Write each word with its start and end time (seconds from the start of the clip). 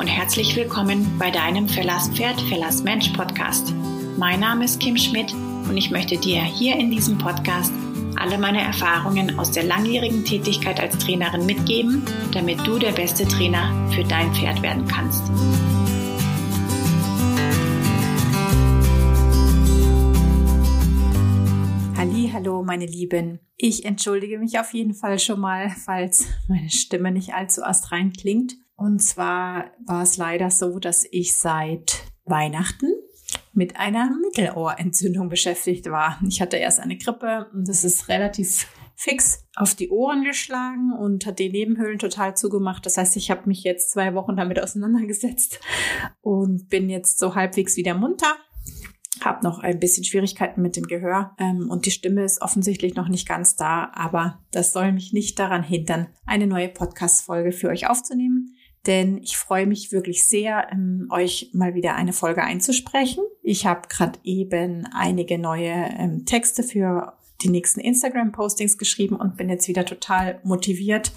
und 0.00 0.06
herzlich 0.06 0.56
willkommen 0.56 1.18
bei 1.18 1.30
deinem 1.30 1.68
Verlasspferd, 1.68 2.40
Verlassmensch 2.40 3.10
Podcast. 3.10 3.74
Mein 4.16 4.40
Name 4.40 4.64
ist 4.64 4.80
Kim 4.80 4.96
Schmidt 4.96 5.34
und 5.68 5.76
ich 5.76 5.90
möchte 5.90 6.16
dir 6.16 6.42
hier 6.42 6.76
in 6.76 6.90
diesem 6.90 7.18
Podcast 7.18 7.70
alle 8.16 8.38
meine 8.38 8.62
Erfahrungen 8.62 9.38
aus 9.38 9.50
der 9.50 9.64
langjährigen 9.64 10.24
Tätigkeit 10.24 10.80
als 10.80 10.96
Trainerin 10.96 11.44
mitgeben, 11.44 12.02
damit 12.32 12.66
du 12.66 12.78
der 12.78 12.92
beste 12.92 13.28
Trainer 13.28 13.90
für 13.90 14.02
dein 14.04 14.32
Pferd 14.32 14.62
werden 14.62 14.88
kannst. 14.88 15.30
Hallo, 22.42 22.62
meine 22.62 22.86
Lieben. 22.86 23.40
Ich 23.58 23.84
entschuldige 23.84 24.38
mich 24.38 24.58
auf 24.58 24.72
jeden 24.72 24.94
Fall 24.94 25.18
schon 25.18 25.40
mal, 25.40 25.68
falls 25.68 26.26
meine 26.48 26.70
Stimme 26.70 27.12
nicht 27.12 27.34
allzu 27.34 27.62
astrein 27.62 28.14
klingt. 28.14 28.54
Und 28.80 29.00
zwar 29.00 29.72
war 29.84 30.04
es 30.04 30.16
leider 30.16 30.50
so, 30.50 30.78
dass 30.78 31.04
ich 31.10 31.36
seit 31.36 32.02
Weihnachten 32.24 32.86
mit 33.52 33.76
einer 33.76 34.10
Mittelohrentzündung 34.22 35.28
beschäftigt 35.28 35.90
war. 35.90 36.18
Ich 36.26 36.40
hatte 36.40 36.56
erst 36.56 36.80
eine 36.80 36.96
Grippe 36.96 37.50
und 37.52 37.68
das 37.68 37.84
ist 37.84 38.08
relativ 38.08 38.66
fix 38.96 39.46
auf 39.54 39.74
die 39.74 39.90
Ohren 39.90 40.24
geschlagen 40.24 40.94
und 40.98 41.26
hat 41.26 41.40
die 41.40 41.50
Nebenhöhlen 41.50 41.98
total 41.98 42.38
zugemacht. 42.38 42.86
Das 42.86 42.96
heißt, 42.96 43.18
ich 43.18 43.30
habe 43.30 43.46
mich 43.48 43.64
jetzt 43.64 43.90
zwei 43.90 44.14
Wochen 44.14 44.36
damit 44.36 44.58
auseinandergesetzt 44.58 45.60
und 46.22 46.70
bin 46.70 46.88
jetzt 46.88 47.18
so 47.18 47.34
halbwegs 47.34 47.76
wieder 47.76 47.92
munter 47.92 48.34
habe 49.22 49.44
noch 49.44 49.58
ein 49.58 49.78
bisschen 49.78 50.04
Schwierigkeiten 50.04 50.62
mit 50.62 50.76
dem 50.76 50.86
Gehör 50.86 51.34
ähm, 51.38 51.68
und 51.70 51.86
die 51.86 51.90
Stimme 51.90 52.24
ist 52.24 52.40
offensichtlich 52.40 52.94
noch 52.94 53.08
nicht 53.08 53.28
ganz 53.28 53.56
da, 53.56 53.90
aber 53.92 54.40
das 54.50 54.72
soll 54.72 54.92
mich 54.92 55.12
nicht 55.12 55.38
daran 55.38 55.62
hindern, 55.62 56.08
eine 56.24 56.46
neue 56.46 56.68
Podcast-Folge 56.68 57.52
für 57.52 57.68
euch 57.68 57.86
aufzunehmen. 57.88 58.56
Denn 58.86 59.18
ich 59.18 59.36
freue 59.36 59.66
mich 59.66 59.92
wirklich 59.92 60.24
sehr, 60.24 60.68
ähm, 60.72 61.08
euch 61.10 61.50
mal 61.52 61.74
wieder 61.74 61.96
eine 61.96 62.12
Folge 62.12 62.42
einzusprechen. 62.42 63.22
Ich 63.42 63.66
habe 63.66 63.88
gerade 63.88 64.18
eben 64.24 64.86
einige 64.92 65.38
neue 65.38 65.90
ähm, 65.98 66.24
Texte 66.24 66.62
für 66.62 67.14
die 67.42 67.50
nächsten 67.50 67.80
Instagram-Postings 67.80 68.78
geschrieben 68.78 69.16
und 69.16 69.36
bin 69.36 69.48
jetzt 69.48 69.68
wieder 69.68 69.84
total 69.84 70.40
motiviert, 70.44 71.12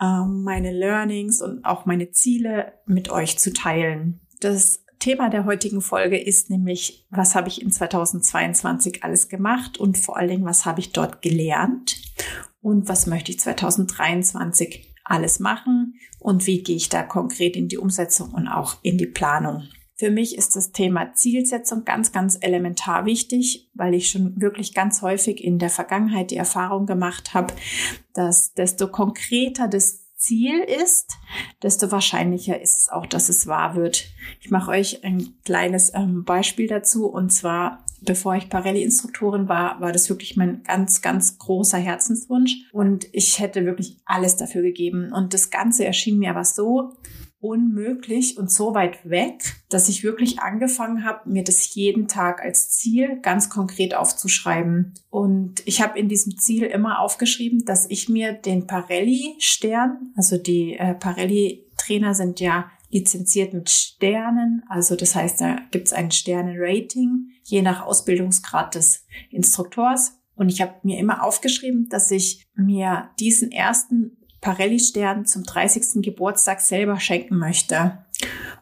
ähm, 0.00 0.42
meine 0.42 0.72
Learnings 0.72 1.42
und 1.42 1.64
auch 1.64 1.86
meine 1.86 2.10
Ziele 2.12 2.72
mit 2.86 3.10
euch 3.10 3.38
zu 3.38 3.52
teilen. 3.52 4.20
Das 4.40 4.82
Thema 4.98 5.28
der 5.28 5.44
heutigen 5.44 5.82
Folge 5.82 6.18
ist 6.18 6.50
nämlich, 6.50 7.06
was 7.10 7.34
habe 7.34 7.48
ich 7.48 7.60
in 7.60 7.70
2022 7.70 9.04
alles 9.04 9.28
gemacht 9.28 9.78
und 9.78 9.98
vor 9.98 10.16
allen 10.16 10.28
Dingen, 10.28 10.44
was 10.44 10.64
habe 10.64 10.80
ich 10.80 10.92
dort 10.92 11.22
gelernt 11.22 11.96
und 12.60 12.88
was 12.88 13.06
möchte 13.06 13.30
ich 13.30 13.38
2023 13.38 14.95
alles 15.06 15.40
machen 15.40 15.94
und 16.18 16.46
wie 16.46 16.62
gehe 16.62 16.76
ich 16.76 16.88
da 16.88 17.02
konkret 17.02 17.56
in 17.56 17.68
die 17.68 17.78
Umsetzung 17.78 18.32
und 18.32 18.48
auch 18.48 18.76
in 18.82 18.98
die 18.98 19.06
Planung. 19.06 19.68
Für 19.98 20.10
mich 20.10 20.36
ist 20.36 20.56
das 20.56 20.72
Thema 20.72 21.14
Zielsetzung 21.14 21.84
ganz, 21.86 22.12
ganz 22.12 22.36
elementar 22.40 23.06
wichtig, 23.06 23.70
weil 23.72 23.94
ich 23.94 24.10
schon 24.10 24.38
wirklich 24.38 24.74
ganz 24.74 25.00
häufig 25.00 25.42
in 25.42 25.58
der 25.58 25.70
Vergangenheit 25.70 26.30
die 26.30 26.36
Erfahrung 26.36 26.84
gemacht 26.84 27.32
habe, 27.32 27.54
dass 28.12 28.52
desto 28.52 28.88
konkreter 28.88 29.68
das 29.68 30.05
Ziel 30.16 30.60
ist, 30.60 31.12
desto 31.62 31.90
wahrscheinlicher 31.92 32.60
ist 32.60 32.78
es 32.78 32.88
auch, 32.88 33.06
dass 33.06 33.28
es 33.28 33.46
wahr 33.46 33.76
wird. 33.76 34.06
Ich 34.40 34.50
mache 34.50 34.70
euch 34.70 35.04
ein 35.04 35.34
kleines 35.44 35.92
ähm, 35.94 36.24
Beispiel 36.24 36.66
dazu. 36.66 37.06
Und 37.06 37.30
zwar 37.30 37.84
bevor 38.06 38.36
ich 38.36 38.48
Parelli-Instruktorin 38.48 39.48
war, 39.48 39.80
war 39.80 39.92
das 39.92 40.08
wirklich 40.08 40.36
mein 40.36 40.62
ganz, 40.62 41.02
ganz 41.02 41.38
großer 41.38 41.78
Herzenswunsch. 41.78 42.68
Und 42.72 43.06
ich 43.12 43.38
hätte 43.38 43.64
wirklich 43.64 43.98
alles 44.04 44.36
dafür 44.36 44.62
gegeben. 44.62 45.12
Und 45.12 45.34
das 45.34 45.50
Ganze 45.50 45.84
erschien 45.84 46.18
mir 46.18 46.30
aber 46.30 46.44
so 46.44 46.94
unmöglich 47.46 48.38
und 48.38 48.50
so 48.50 48.74
weit 48.74 49.08
weg, 49.08 49.56
dass 49.68 49.88
ich 49.88 50.02
wirklich 50.02 50.40
angefangen 50.40 51.04
habe, 51.04 51.28
mir 51.28 51.44
das 51.44 51.74
jeden 51.74 52.08
Tag 52.08 52.42
als 52.42 52.70
Ziel 52.70 53.20
ganz 53.22 53.48
konkret 53.48 53.94
aufzuschreiben. 53.94 54.94
Und 55.10 55.62
ich 55.66 55.82
habe 55.82 55.98
in 55.98 56.08
diesem 56.08 56.36
Ziel 56.38 56.64
immer 56.64 57.00
aufgeschrieben, 57.00 57.64
dass 57.64 57.88
ich 57.88 58.08
mir 58.08 58.32
den 58.32 58.66
Parelli-Stern, 58.66 60.12
also 60.16 60.36
die 60.36 60.74
äh, 60.74 60.94
Parelli-Trainer 60.94 62.14
sind 62.14 62.40
ja 62.40 62.70
lizenziert 62.90 63.52
mit 63.52 63.70
Sternen, 63.70 64.62
also 64.68 64.96
das 64.96 65.14
heißt, 65.14 65.40
da 65.40 65.58
gibt 65.70 65.86
es 65.86 65.92
ein 65.92 66.10
Sterne-Rating, 66.10 67.30
je 67.42 67.62
nach 67.62 67.84
Ausbildungsgrad 67.84 68.74
des 68.74 69.04
Instruktors. 69.30 70.18
Und 70.34 70.50
ich 70.50 70.60
habe 70.60 70.74
mir 70.82 70.98
immer 70.98 71.24
aufgeschrieben, 71.24 71.88
dass 71.88 72.10
ich 72.10 72.46
mir 72.54 73.10
diesen 73.18 73.50
ersten 73.50 74.18
Parelli-Stern 74.46 75.26
zum 75.26 75.42
30. 75.42 76.02
Geburtstag 76.04 76.60
selber 76.60 77.00
schenken 77.00 77.36
möchte. 77.36 77.98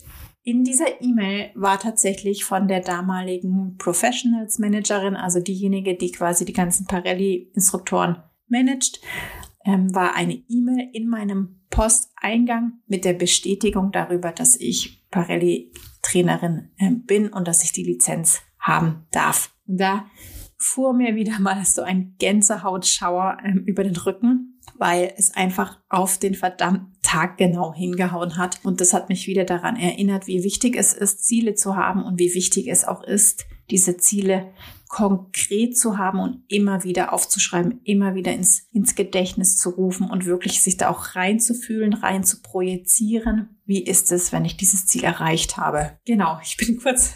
in 0.43 0.63
dieser 0.63 1.01
E-Mail 1.01 1.51
war 1.53 1.79
tatsächlich 1.79 2.45
von 2.45 2.67
der 2.67 2.79
damaligen 2.79 3.75
Professionals 3.77 4.57
Managerin, 4.57 5.15
also 5.15 5.41
diejenige, 5.41 5.95
die 5.95 6.11
quasi 6.11 6.45
die 6.45 6.53
ganzen 6.53 6.87
Parelli-Instruktoren 6.87 8.23
managt, 8.47 9.01
ähm, 9.65 9.93
war 9.93 10.15
eine 10.15 10.33
E-Mail 10.33 10.89
in 10.93 11.09
meinem 11.09 11.59
Posteingang 11.69 12.79
mit 12.87 13.05
der 13.05 13.13
Bestätigung 13.13 13.91
darüber, 13.91 14.31
dass 14.31 14.55
ich 14.55 15.05
Parelli 15.11 15.71
Trainerin 16.09 16.69
äh, 16.77 16.91
bin 16.91 17.29
und 17.29 17.47
dass 17.47 17.63
ich 17.63 17.71
die 17.71 17.83
Lizenz 17.83 18.41
haben 18.59 19.05
darf. 19.11 19.53
Und 19.67 19.79
da 19.79 20.05
fuhr 20.57 20.93
mir 20.93 21.15
wieder 21.15 21.39
mal 21.39 21.63
so 21.65 21.81
ein 21.81 22.15
Gänsehautschauer 22.19 23.37
ähm, 23.43 23.63
über 23.65 23.83
den 23.83 23.95
Rücken, 23.95 24.59
weil 24.77 25.13
es 25.17 25.33
einfach 25.33 25.79
auf 25.89 26.17
den 26.17 26.35
verdammten 26.35 26.93
Tag 27.01 27.37
genau 27.37 27.73
hingehauen 27.73 28.37
hat. 28.37 28.59
Und 28.63 28.81
das 28.81 28.93
hat 28.93 29.09
mich 29.09 29.27
wieder 29.27 29.45
daran 29.45 29.75
erinnert, 29.75 30.27
wie 30.27 30.43
wichtig 30.43 30.75
es 30.75 30.93
ist, 30.93 31.25
Ziele 31.25 31.55
zu 31.55 31.75
haben 31.75 32.03
und 32.03 32.19
wie 32.19 32.33
wichtig 32.33 32.67
es 32.67 32.85
auch 32.85 33.03
ist, 33.03 33.45
diese 33.69 33.97
Ziele 33.97 34.51
konkret 34.89 35.77
zu 35.77 35.99
haben 35.99 36.19
und 36.19 36.41
immer 36.47 36.83
wieder 36.83 37.13
aufzuschreiben, 37.13 37.79
immer 37.83 38.15
wieder 38.15 38.33
ins, 38.33 38.67
ins 38.73 38.95
Gedächtnis 38.95 39.55
zu 39.55 39.69
rufen 39.69 40.09
und 40.09 40.25
wirklich 40.25 40.61
sich 40.61 40.77
da 40.77 40.89
auch 40.89 41.15
reinzufühlen, 41.15 41.93
rein 41.93 42.23
zu 42.23 42.41
projizieren. 42.41 43.49
Wie 43.65 43.83
ist 43.83 44.11
es, 44.11 44.31
wenn 44.31 44.45
ich 44.45 44.57
dieses 44.57 44.87
Ziel 44.87 45.03
erreicht 45.03 45.57
habe? 45.57 45.91
Genau, 46.05 46.39
ich 46.43 46.57
bin 46.57 46.79
kurz 46.81 47.13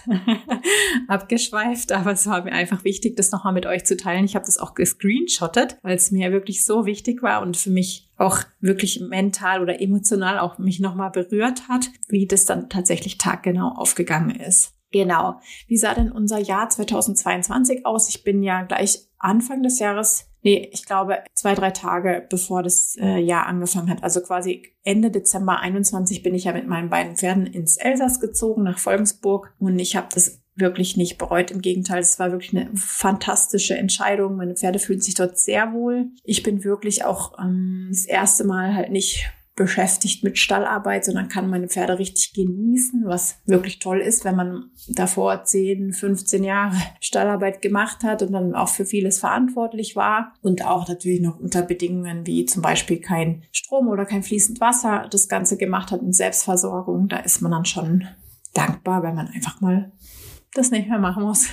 abgeschweift, 1.08 1.92
aber 1.92 2.12
es 2.12 2.28
war 2.28 2.44
mir 2.44 2.52
einfach 2.52 2.84
wichtig, 2.84 3.18
das 3.18 3.32
nochmal 3.32 3.54
mit 3.54 3.66
euch 3.66 3.86
zu 3.86 3.98
teilen. 3.98 4.26
Ich 4.26 4.36
habe 4.36 4.46
das 4.46 4.60
auch 4.60 4.76
gescreenshottet, 4.76 5.80
weil 5.82 5.96
es 5.96 6.12
mir 6.12 6.32
wirklich 6.32 6.64
so 6.64 6.86
wichtig 6.86 7.24
war 7.24 7.42
und 7.42 7.58
für 7.58 7.72
mich 7.72 8.12
auch 8.18 8.44
wirklich 8.60 9.00
mental 9.00 9.64
oder 9.64 9.82
emotional 9.82 10.38
auch 10.38 10.60
mich 10.60 10.80
nochmal 10.80 11.10
berührt 11.10 11.68
hat, 11.70 11.90
wie 12.08 12.28
das 12.28 12.46
dann 12.46 12.70
tatsächlich 12.70 13.18
taggenau 13.18 13.70
aufgegangen 13.70 14.36
ist. 14.36 14.76
Genau. 14.94 15.40
Wie 15.68 15.76
sah 15.76 15.96
denn 15.96 16.12
unser 16.12 16.38
Jahr 16.38 16.70
2022 16.70 17.86
aus? 17.86 18.08
Ich 18.08 18.24
bin 18.24 18.44
ja 18.44 18.62
gleich 18.62 19.00
Anfang 19.18 19.64
des 19.64 19.80
Jahres, 19.80 20.28
nee, 20.44 20.70
ich 20.72 20.86
glaube 20.86 21.24
zwei, 21.34 21.56
drei 21.56 21.72
Tage 21.72 22.28
bevor 22.30 22.62
das 22.62 22.96
äh, 23.02 23.18
Jahr 23.18 23.48
angefangen 23.48 23.90
hat. 23.90 24.04
Also 24.04 24.22
quasi 24.22 24.64
Ende 24.84 25.10
Dezember 25.10 25.60
21 25.60 26.22
bin 26.22 26.36
ich 26.36 26.44
ja 26.44 26.54
mit 26.54 26.68
meinen 26.68 26.92
beiden 26.92 27.16
Pferden 27.16 27.48
ins 27.48 27.78
Elsass 27.78 28.20
gezogen, 28.20 28.62
nach 28.62 28.78
Volksburg. 28.78 29.52
Und 29.60 29.80
ich 29.80 29.96
habe 29.96 30.08
das 30.14 30.44
wirklich 30.56 30.96
nicht 30.96 31.18
bereut. 31.18 31.50
Im 31.50 31.62
Gegenteil, 31.62 32.02
es 32.02 32.20
war 32.20 32.32
wirklich 32.32 32.56
eine 32.56 32.70
fantastische 32.76 33.76
Entscheidung. 33.76 34.36
Meine 34.36 34.54
Pferde 34.54 34.78
fühlen 34.78 35.02
sich 35.02 35.16
dort 35.16 35.40
sehr 35.40 35.74
wohl. 35.74 36.12
Ich 36.24 36.44
bin 36.44 36.64
wirklich 36.64 37.04
auch 37.04 37.40
ähm, 37.40 37.88
das 37.90 38.06
erste 38.06 38.44
Mal 38.44 38.76
halt 38.76 38.92
nicht 38.92 39.32
beschäftigt 39.56 40.24
mit 40.24 40.40
Stallarbeit, 40.40 41.06
sondern 41.06 41.28
kann 41.28 41.50
meine 41.50 41.68
Pferde 41.68 42.00
richtig 42.00 42.34
genießen, 42.34 43.04
was 43.06 43.38
wirklich 43.46 43.80
toll 43.80 44.00
ist, 44.00 44.26
wenn 44.26 44.36
man 44.36 44.72
davor 44.90 45.44
10, 45.44 45.94
15 45.94 46.44
Jahre 46.44 46.76
Stallarbeit 47.00 47.62
gemacht 47.62 48.04
hat 48.04 48.24
und 48.24 48.32
dann 48.32 48.56
auch 48.56 48.70
für 48.70 48.86
vieles 48.86 49.20
verantwortlich 49.20 49.96
war 49.96 50.34
und 50.42 50.66
auch 50.66 50.88
natürlich 50.88 51.22
noch 51.22 51.40
unter 51.40 51.62
Bedingungen 51.62 52.26
wie 52.26 52.46
zum 52.46 52.62
Beispiel 52.62 53.00
kein 53.00 53.44
Strom 53.52 53.88
oder 53.88 54.06
kein 54.06 54.24
fließend 54.24 54.60
Wasser 54.60 55.08
das 55.12 55.28
Ganze 55.28 55.58
gemacht 55.58 55.92
hat 55.92 56.02
in 56.02 56.14
Selbstversorgung. 56.14 57.08
Da 57.08 57.18
ist 57.18 57.42
man 57.42 57.52
dann 57.52 57.66
schon 57.66 58.08
dankbar, 58.54 59.04
wenn 59.04 59.16
man 59.16 59.28
einfach 59.28 59.62
mal 59.62 59.92
das 60.54 60.72
nicht 60.72 60.88
mehr 60.88 61.00
machen 61.00 61.24
muss. 61.24 61.48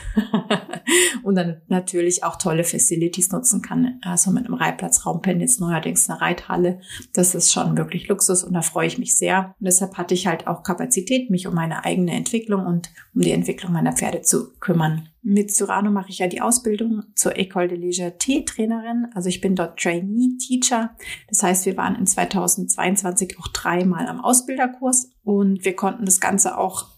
und 1.22 1.34
dann 1.34 1.60
natürlich 1.68 2.24
auch 2.24 2.36
tolle 2.36 2.64
Facilities 2.64 3.30
nutzen 3.30 3.62
kann. 3.62 3.98
Also 4.02 4.30
mit 4.30 4.44
einem 4.44 4.54
Reitplatzraumpen 4.54 5.40
jetzt 5.40 5.60
neuerdings 5.60 6.08
eine 6.08 6.20
Reithalle. 6.20 6.80
Das 7.12 7.34
ist 7.34 7.52
schon 7.52 7.76
wirklich 7.76 8.08
Luxus 8.08 8.44
und 8.44 8.52
da 8.52 8.62
freue 8.62 8.86
ich 8.86 8.98
mich 8.98 9.16
sehr. 9.16 9.54
Und 9.58 9.66
deshalb 9.66 9.96
hatte 9.96 10.14
ich 10.14 10.26
halt 10.26 10.46
auch 10.46 10.62
Kapazität, 10.62 11.30
mich 11.30 11.46
um 11.46 11.54
meine 11.54 11.84
eigene 11.84 12.12
Entwicklung 12.12 12.66
und 12.66 12.90
um 13.14 13.22
die 13.22 13.32
Entwicklung 13.32 13.72
meiner 13.72 13.92
Pferde 13.92 14.22
zu 14.22 14.52
kümmern. 14.60 15.08
Mit 15.22 15.54
Surano 15.54 15.90
mache 15.90 16.08
ich 16.08 16.18
ja 16.18 16.28
die 16.28 16.40
Ausbildung 16.40 17.02
zur 17.14 17.32
École 17.32 17.68
de 17.68 17.76
Leger 17.76 18.16
T-Trainerin. 18.16 19.08
Also 19.14 19.28
ich 19.28 19.40
bin 19.40 19.54
dort 19.54 19.78
Trainee 19.78 20.38
Teacher. 20.38 20.96
Das 21.28 21.42
heißt, 21.42 21.66
wir 21.66 21.76
waren 21.76 21.96
in 21.96 22.06
2022 22.06 23.38
auch 23.38 23.48
dreimal 23.48 24.06
am 24.06 24.20
Ausbilderkurs 24.20 25.10
und 25.22 25.64
wir 25.64 25.76
konnten 25.76 26.06
das 26.06 26.20
Ganze 26.20 26.56
auch 26.56 26.88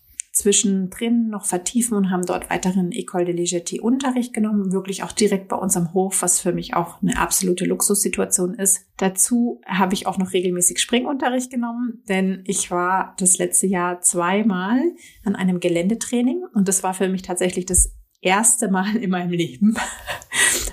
zwischendrin 0.42 1.28
noch 1.28 1.44
vertiefen 1.44 1.96
und 1.96 2.10
haben 2.10 2.26
dort 2.26 2.50
weiteren 2.50 2.90
École 2.90 3.24
de 3.24 3.34
Légèreté 3.34 3.80
Unterricht 3.80 4.34
genommen, 4.34 4.72
wirklich 4.72 5.04
auch 5.04 5.12
direkt 5.12 5.48
bei 5.48 5.56
uns 5.56 5.76
am 5.76 5.94
Hof, 5.94 6.22
was 6.22 6.40
für 6.40 6.52
mich 6.52 6.74
auch 6.74 7.00
eine 7.00 7.16
absolute 7.16 7.64
Luxussituation 7.64 8.54
ist. 8.54 8.86
Dazu 8.96 9.60
habe 9.66 9.94
ich 9.94 10.06
auch 10.06 10.18
noch 10.18 10.32
regelmäßig 10.32 10.80
Springunterricht 10.80 11.50
genommen, 11.50 12.02
denn 12.08 12.42
ich 12.46 12.70
war 12.70 13.14
das 13.18 13.38
letzte 13.38 13.68
Jahr 13.68 14.00
zweimal 14.00 14.80
an 15.24 15.36
einem 15.36 15.60
Geländetraining 15.60 16.42
und 16.54 16.66
das 16.66 16.82
war 16.82 16.94
für 16.94 17.08
mich 17.08 17.22
tatsächlich 17.22 17.66
das 17.66 17.94
erste 18.22 18.70
Mal 18.70 18.96
in 18.96 19.10
meinem 19.10 19.32
Leben. 19.32 19.76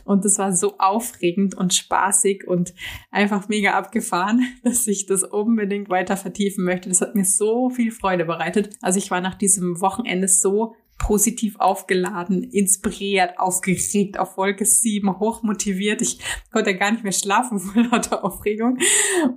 Und 0.06 0.26
es 0.26 0.40
war 0.40 0.56
so 0.56 0.78
aufregend 0.80 1.56
und 1.56 1.74
spaßig 1.74 2.48
und 2.48 2.74
einfach 3.12 3.48
mega 3.50 3.74
abgefahren, 3.74 4.42
dass 4.64 4.88
ich 4.88 5.06
das 5.06 5.24
unbedingt 5.24 5.90
weiter 5.90 6.18
vertiefen 6.18 6.64
möchte. 6.64 6.90
Das 6.90 7.02
hat 7.02 7.16
mir 7.16 7.26
so 7.26 7.70
viel 7.70 7.92
Freude 7.92 8.26
bereitet. 8.26 8.76
Also 8.82 8.98
ich 8.98 9.12
war 9.12 9.22
nach 9.22 9.36
diesem 9.36 9.82
Wochenende 9.82 10.28
so 10.28 10.76
positiv 10.98 11.56
aufgeladen, 11.60 12.44
inspiriert, 12.44 13.40
aufgeregt, 13.40 14.20
auf 14.20 14.38
Wolke 14.38 14.66
7, 14.66 15.20
hochmotiviert. 15.20 16.02
Ich 16.02 16.20
konnte 16.52 16.76
gar 16.76 16.92
nicht 16.92 17.04
mehr 17.04 17.14
schlafen 17.14 17.60
vor 17.60 17.84
lauter 17.84 18.24
Aufregung. 18.24 18.78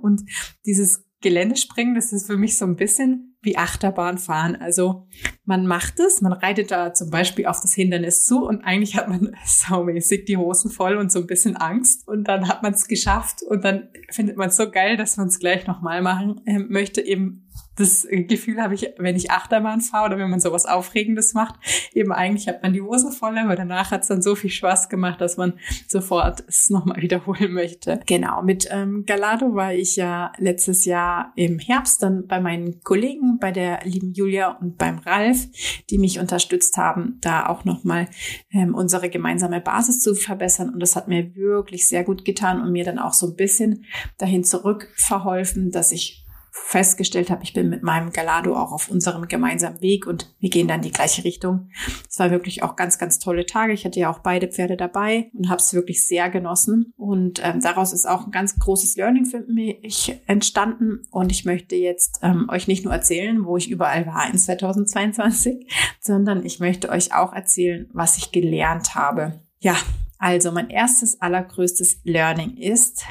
Und 0.01 0.23
dieses 0.65 1.05
Geländespringen, 1.23 1.95
das 1.95 2.13
ist 2.13 2.27
für 2.27 2.37
mich 2.37 2.57
so 2.57 2.65
ein 2.65 2.75
bisschen 2.75 3.35
wie 3.41 3.57
Achterbahn 3.57 4.17
fahren. 4.17 4.55
Also 4.55 5.07
man 5.43 5.65
macht 5.65 5.99
es, 5.99 6.21
man 6.21 6.33
reitet 6.33 6.71
da 6.71 6.93
zum 6.93 7.09
Beispiel 7.09 7.47
auf 7.47 7.59
das 7.61 7.73
Hindernis 7.73 8.25
zu 8.25 8.45
und 8.45 8.63
eigentlich 8.63 8.95
hat 8.95 9.09
man 9.09 9.35
saumäßig 9.45 10.25
die 10.25 10.37
Hosen 10.37 10.69
voll 10.69 10.97
und 10.97 11.11
so 11.11 11.19
ein 11.19 11.27
bisschen 11.27 11.57
Angst 11.57 12.07
und 12.07 12.27
dann 12.27 12.47
hat 12.47 12.61
man 12.61 12.73
es 12.73 12.87
geschafft 12.87 13.41
und 13.41 13.63
dann 13.63 13.89
findet 14.11 14.37
man 14.37 14.49
es 14.49 14.57
so 14.57 14.69
geil, 14.69 14.97
dass 14.97 15.17
man 15.17 15.27
es 15.27 15.39
gleich 15.39 15.65
nochmal 15.65 16.01
machen 16.01 16.41
äh, 16.45 16.59
möchte, 16.59 17.01
eben 17.01 17.49
das 17.75 18.07
Gefühl 18.09 18.61
habe 18.61 18.75
ich, 18.75 18.91
wenn 18.97 19.15
ich 19.15 19.31
Achterbahn 19.31 19.81
fahre 19.81 20.07
oder 20.07 20.17
wenn 20.17 20.29
man 20.29 20.39
sowas 20.39 20.65
Aufregendes 20.65 21.33
macht, 21.33 21.55
eben 21.93 22.11
eigentlich 22.11 22.47
hat 22.47 22.61
man 22.61 22.73
die 22.73 22.81
Hose 22.81 23.11
voll, 23.11 23.37
aber 23.37 23.55
danach 23.55 23.91
hat 23.91 24.01
es 24.01 24.07
dann 24.07 24.21
so 24.21 24.35
viel 24.35 24.49
Spaß 24.49 24.89
gemacht, 24.89 25.21
dass 25.21 25.37
man 25.37 25.53
sofort 25.87 26.43
es 26.47 26.69
nochmal 26.69 26.97
wiederholen 27.01 27.53
möchte. 27.53 27.99
Genau, 28.05 28.41
mit 28.43 28.67
ähm, 28.71 29.05
Galado 29.05 29.55
war 29.55 29.73
ich 29.73 29.95
ja 29.95 30.31
letztes 30.37 30.85
Jahr 30.85 31.33
im 31.35 31.59
Herbst 31.59 32.03
dann 32.03 32.27
bei 32.27 32.39
meinen 32.39 32.81
Kollegen, 32.83 33.39
bei 33.39 33.51
der 33.51 33.79
lieben 33.83 34.13
Julia 34.13 34.49
und 34.49 34.77
beim 34.77 34.99
Ralf, 34.99 35.47
die 35.89 35.97
mich 35.97 36.19
unterstützt 36.19 36.77
haben, 36.77 37.17
da 37.21 37.47
auch 37.47 37.65
nochmal 37.65 38.07
ähm, 38.51 38.75
unsere 38.75 39.09
gemeinsame 39.09 39.61
Basis 39.61 39.99
zu 39.99 40.15
verbessern. 40.15 40.69
Und 40.69 40.79
das 40.79 40.95
hat 40.95 41.07
mir 41.07 41.35
wirklich 41.35 41.87
sehr 41.87 42.03
gut 42.03 42.25
getan 42.25 42.61
und 42.61 42.71
mir 42.71 42.83
dann 42.83 42.99
auch 42.99 43.13
so 43.13 43.27
ein 43.27 43.35
bisschen 43.35 43.85
dahin 44.17 44.43
zurückverholfen, 44.43 45.71
dass 45.71 45.91
ich 45.91 46.22
festgestellt 46.55 47.31
habe, 47.31 47.43
ich 47.43 47.53
bin 47.53 47.67
mit 47.67 47.81
meinem 47.81 48.11
Galado 48.11 48.55
auch 48.55 48.71
auf 48.71 48.87
unserem 48.87 49.27
gemeinsamen 49.27 49.81
Weg 49.81 50.05
und 50.05 50.35
wir 50.39 50.51
gehen 50.51 50.67
dann 50.67 50.83
die 50.83 50.91
gleiche 50.91 51.23
Richtung. 51.23 51.69
Es 52.07 52.19
war 52.19 52.29
wirklich 52.29 52.61
auch 52.61 52.75
ganz, 52.75 52.99
ganz 52.99 53.17
tolle 53.17 53.47
Tage. 53.47 53.73
Ich 53.73 53.85
hatte 53.85 53.99
ja 53.99 54.11
auch 54.11 54.19
beide 54.19 54.47
Pferde 54.47 54.77
dabei 54.77 55.31
und 55.33 55.49
habe 55.49 55.57
es 55.57 55.73
wirklich 55.73 56.05
sehr 56.05 56.29
genossen. 56.29 56.93
Und 56.95 57.41
ähm, 57.43 57.59
daraus 57.59 57.91
ist 57.91 58.07
auch 58.07 58.25
ein 58.25 58.31
ganz 58.31 58.59
großes 58.59 58.95
Learning 58.97 59.25
für 59.25 59.41
mich 59.41 60.21
entstanden. 60.27 61.01
Und 61.09 61.31
ich 61.31 61.43
möchte 61.43 61.75
jetzt 61.75 62.19
ähm, 62.21 62.47
euch 62.49 62.67
nicht 62.67 62.85
nur 62.85 62.93
erzählen, 62.93 63.45
wo 63.45 63.57
ich 63.57 63.71
überall 63.71 64.05
war 64.05 64.29
in 64.31 64.37
2022, 64.37 65.67
sondern 65.99 66.45
ich 66.45 66.59
möchte 66.59 66.89
euch 66.89 67.15
auch 67.15 67.33
erzählen, 67.33 67.89
was 67.93 68.17
ich 68.17 68.31
gelernt 68.31 68.93
habe. 68.93 69.41
Ja, 69.57 69.75
also 70.19 70.51
mein 70.51 70.69
erstes, 70.69 71.19
allergrößtes 71.19 72.01
Learning 72.03 72.57
ist, 72.57 73.05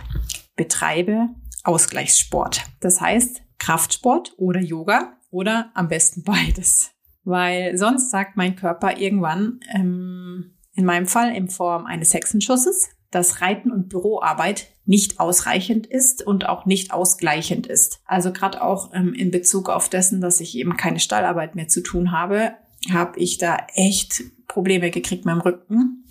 betreibe 0.55 1.31
Ausgleichssport. 1.65 2.63
Das 2.81 3.01
heißt 3.01 3.43
Kraftsport 3.59 4.35
oder 4.37 4.61
Yoga 4.61 5.15
oder 5.31 5.71
am 5.75 5.89
besten 5.89 6.23
beides. 6.25 6.91
Weil 7.25 7.77
sonst 7.79 8.11
sagt 8.11 8.37
mein 8.37 8.57
Körper 8.57 8.99
irgendwann, 8.99 9.61
ähm, 9.75 10.55
in 10.75 10.85
meinem 10.85 11.07
Fall 11.07 11.35
in 11.35 11.49
Form 11.49 11.87
eines 11.87 12.15
Hexenschusses, 12.15 12.89
dass 13.11 13.41
Reiten 13.41 13.71
und 13.71 13.89
Büroarbeit 13.89 14.69
nicht 14.85 15.21
ausreichend 15.21 15.87
ist 15.87 16.27
und 16.27 16.49
auch 16.49 16.67
nicht 16.67 16.93
ausgleichend 16.93 17.67
ist. 17.67 18.01
Also 18.07 18.33
gerade 18.33 18.63
auch 18.63 18.93
ähm, 18.95 19.15
in 19.15 19.31
Bezug 19.31 19.69
auf 19.69 19.89
dessen, 19.89 20.21
dass 20.21 20.41
ich 20.41 20.57
eben 20.57 20.77
keine 20.77 20.99
Stallarbeit 20.99 21.55
mehr 21.55 21.69
zu 21.69 21.83
tun 21.83 22.11
habe, 22.11 22.55
habe 22.91 23.19
ich 23.21 23.39
da 23.39 23.59
echt 23.75 24.25
Probleme 24.53 24.91
gekriegt 24.91 25.25
mit 25.25 25.35
dem 25.35 25.41
Rücken. 25.41 26.05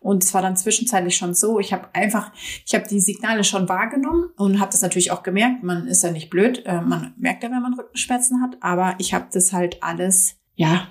Und 0.00 0.22
es 0.22 0.32
war 0.32 0.40
dann 0.40 0.56
zwischenzeitlich 0.56 1.16
schon 1.16 1.34
so, 1.34 1.58
ich 1.58 1.72
habe 1.72 1.88
einfach, 1.92 2.32
ich 2.64 2.74
habe 2.74 2.86
die 2.88 3.00
Signale 3.00 3.42
schon 3.42 3.68
wahrgenommen 3.68 4.30
und 4.36 4.60
habe 4.60 4.70
das 4.70 4.82
natürlich 4.82 5.10
auch 5.10 5.24
gemerkt. 5.24 5.64
Man 5.64 5.88
ist 5.88 6.04
ja 6.04 6.12
nicht 6.12 6.30
blöd, 6.30 6.62
äh, 6.64 6.80
man 6.80 7.14
merkt 7.18 7.42
ja, 7.42 7.50
wenn 7.50 7.62
man 7.62 7.74
Rückenschmerzen 7.74 8.40
hat, 8.40 8.56
aber 8.60 8.94
ich 8.98 9.14
habe 9.14 9.26
das 9.32 9.52
halt 9.52 9.82
alles, 9.82 10.36
ja, 10.54 10.86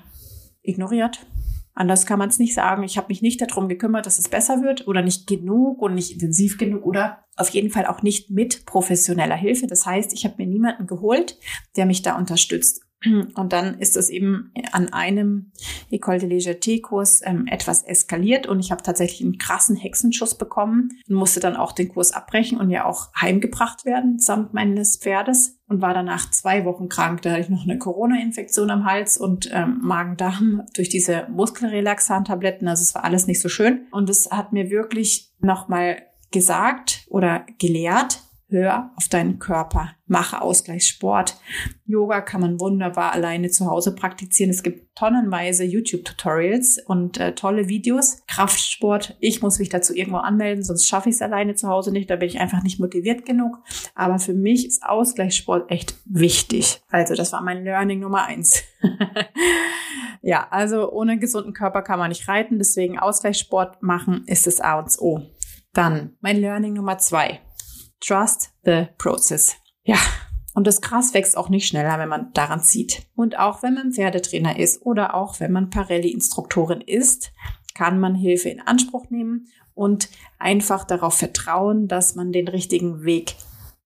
ignoriert. 0.63 1.25
Anders 1.73 2.05
kann 2.07 2.19
man 2.19 2.29
es 2.29 2.39
nicht 2.39 2.55
sagen. 2.55 2.83
Ich 2.83 2.97
habe 2.97 3.07
mich 3.09 3.21
nicht 3.21 3.39
darum 3.39 3.69
gekümmert, 3.69 4.07
dass 4.07 4.17
es 4.17 4.29
besser 4.29 4.63
wird 4.63 4.87
oder 4.87 5.03
nicht 5.03 5.27
genug 5.27 5.81
und 5.81 5.93
nicht 5.93 6.11
intensiv 6.11 6.57
genug 6.57 6.85
oder 6.85 7.23
auf 7.35 7.49
jeden 7.49 7.69
Fall 7.69 7.85
auch 7.85 8.01
nicht 8.01 8.31
mit 8.31 8.65
professioneller 8.65 9.35
Hilfe. 9.35 9.67
Das 9.67 9.85
heißt, 9.85 10.11
ich 10.11 10.25
habe 10.25 10.35
mir 10.39 10.47
niemanden 10.47 10.87
geholt, 10.87 11.37
der 11.75 11.85
mich 11.85 12.01
da 12.01 12.17
unterstützt. 12.17 12.86
Und 13.05 13.53
dann 13.53 13.79
ist 13.79 13.95
es 13.95 14.09
eben 14.09 14.51
an 14.71 14.91
einem 14.91 15.51
École 15.91 16.17
de 16.17 16.27
Légèreté-Kurs 16.27 17.21
ähm, 17.23 17.45
etwas 17.45 17.83
eskaliert 17.83 18.47
und 18.47 18.59
ich 18.59 18.71
habe 18.71 18.81
tatsächlich 18.81 19.21
einen 19.21 19.37
krassen 19.37 19.75
Hexenschuss 19.75 20.35
bekommen 20.35 20.89
und 21.07 21.15
musste 21.15 21.39
dann 21.39 21.55
auch 21.55 21.73
den 21.73 21.89
Kurs 21.89 22.11
abbrechen 22.11 22.59
und 22.59 22.71
ja 22.71 22.85
auch 22.85 23.13
heimgebracht 23.13 23.85
werden 23.85 24.17
samt 24.17 24.55
meines 24.55 24.97
Pferdes 24.97 25.59
und 25.67 25.81
war 25.81 25.93
danach 25.93 26.31
zwei 26.31 26.65
Wochen 26.65 26.89
krank. 26.89 27.21
Da 27.21 27.31
hatte 27.31 27.41
ich 27.41 27.49
noch 27.49 27.63
eine 27.63 27.77
Corona-Infektion 27.77 28.71
am 28.71 28.85
Hals 28.85 29.17
und 29.17 29.47
ähm, 29.53 29.79
Magen-Darm 29.83 30.63
durch 30.75 30.89
diese 30.89 31.27
Muskelrelaxan-Tabletten. 31.29 32.67
Also 32.67 32.81
es 32.81 32.95
war 32.95 33.03
alles 33.03 33.27
nicht 33.27 33.41
so 33.41 33.49
schön 33.49 33.85
und 33.91 34.09
es 34.09 34.31
hat 34.31 34.53
mir 34.53 34.71
wirklich 34.71 35.31
nochmal 35.39 36.01
gesagt 36.31 37.05
oder 37.09 37.45
gelehrt, 37.59 38.21
Hör 38.49 38.91
auf 38.95 39.09
deinen 39.09 39.39
Körper, 39.39 39.89
mache 40.05 40.41
Ausgleichssport. 40.41 41.35
Yoga 41.85 42.21
kann 42.21 42.39
man 42.39 42.61
wunderbar 42.61 43.11
alleine 43.11 43.49
zu 43.49 43.65
Hause 43.65 43.93
praktizieren. 43.93 44.51
Es 44.51 44.63
gibt 44.63 44.95
tonnenweise 44.95 45.65
YouTube-Tutorials 45.65 46.79
und 46.85 47.19
äh, 47.19 47.35
tolle 47.35 47.67
Videos. 47.67 48.23
Kraftsport, 48.25 49.17
ich 49.19 49.41
muss 49.41 49.59
mich 49.59 49.67
dazu 49.67 49.93
irgendwo 49.93 50.19
anmelden, 50.19 50.63
sonst 50.63 50.87
schaffe 50.87 51.09
ich 51.09 51.15
es 51.15 51.21
alleine 51.21 51.55
zu 51.55 51.67
Hause 51.67 51.91
nicht. 51.91 52.09
Da 52.09 52.15
bin 52.15 52.29
ich 52.29 52.39
einfach 52.39 52.63
nicht 52.63 52.79
motiviert 52.79 53.25
genug. 53.25 53.57
Aber 53.95 54.17
für 54.17 54.33
mich 54.33 54.65
ist 54.65 54.81
Ausgleichssport 54.81 55.69
echt 55.69 55.95
wichtig. 56.05 56.81
Also 56.87 57.15
das 57.15 57.33
war 57.33 57.41
mein 57.41 57.65
Learning 57.65 57.99
Nummer 57.99 58.23
eins. 58.23 58.63
ja, 60.21 60.47
also 60.51 60.89
ohne 60.93 61.19
gesunden 61.19 61.51
Körper 61.51 61.81
kann 61.81 61.99
man 61.99 62.07
nicht 62.07 62.29
reiten. 62.29 62.59
Deswegen 62.59 62.97
Ausgleichssport 62.97 63.83
machen 63.83 64.23
ist 64.25 64.47
das 64.47 64.61
A 64.61 64.79
und 64.79 64.97
O. 64.99 65.19
Dann 65.73 66.15
mein 66.21 66.37
Learning 66.37 66.75
Nummer 66.75 66.97
zwei 66.97 67.41
Trust 67.99 68.51
the 68.63 68.87
process. 68.97 69.55
Ja, 69.83 69.97
und 70.53 70.65
das 70.65 70.81
Gras 70.81 71.13
wächst 71.13 71.37
auch 71.37 71.49
nicht 71.49 71.67
schneller, 71.67 71.99
wenn 71.99 72.09
man 72.09 72.33
daran 72.33 72.61
zieht. 72.61 73.07
Und 73.15 73.37
auch 73.37 73.61
wenn 73.61 73.75
man 73.75 73.93
Pferdetrainer 73.93 74.57
ist 74.57 74.81
oder 74.83 75.13
auch 75.13 75.39
wenn 75.39 75.51
man 75.51 75.69
Parelli-Instruktorin 75.69 76.81
ist, 76.81 77.31
kann 77.75 77.99
man 77.99 78.15
Hilfe 78.15 78.49
in 78.49 78.61
Anspruch 78.61 79.11
nehmen 79.11 79.47
und 79.75 80.09
einfach 80.39 80.83
darauf 80.83 81.15
vertrauen, 81.15 81.87
dass 81.87 82.15
man 82.15 82.31
den 82.31 82.47
richtigen 82.47 83.03
Weg 83.03 83.35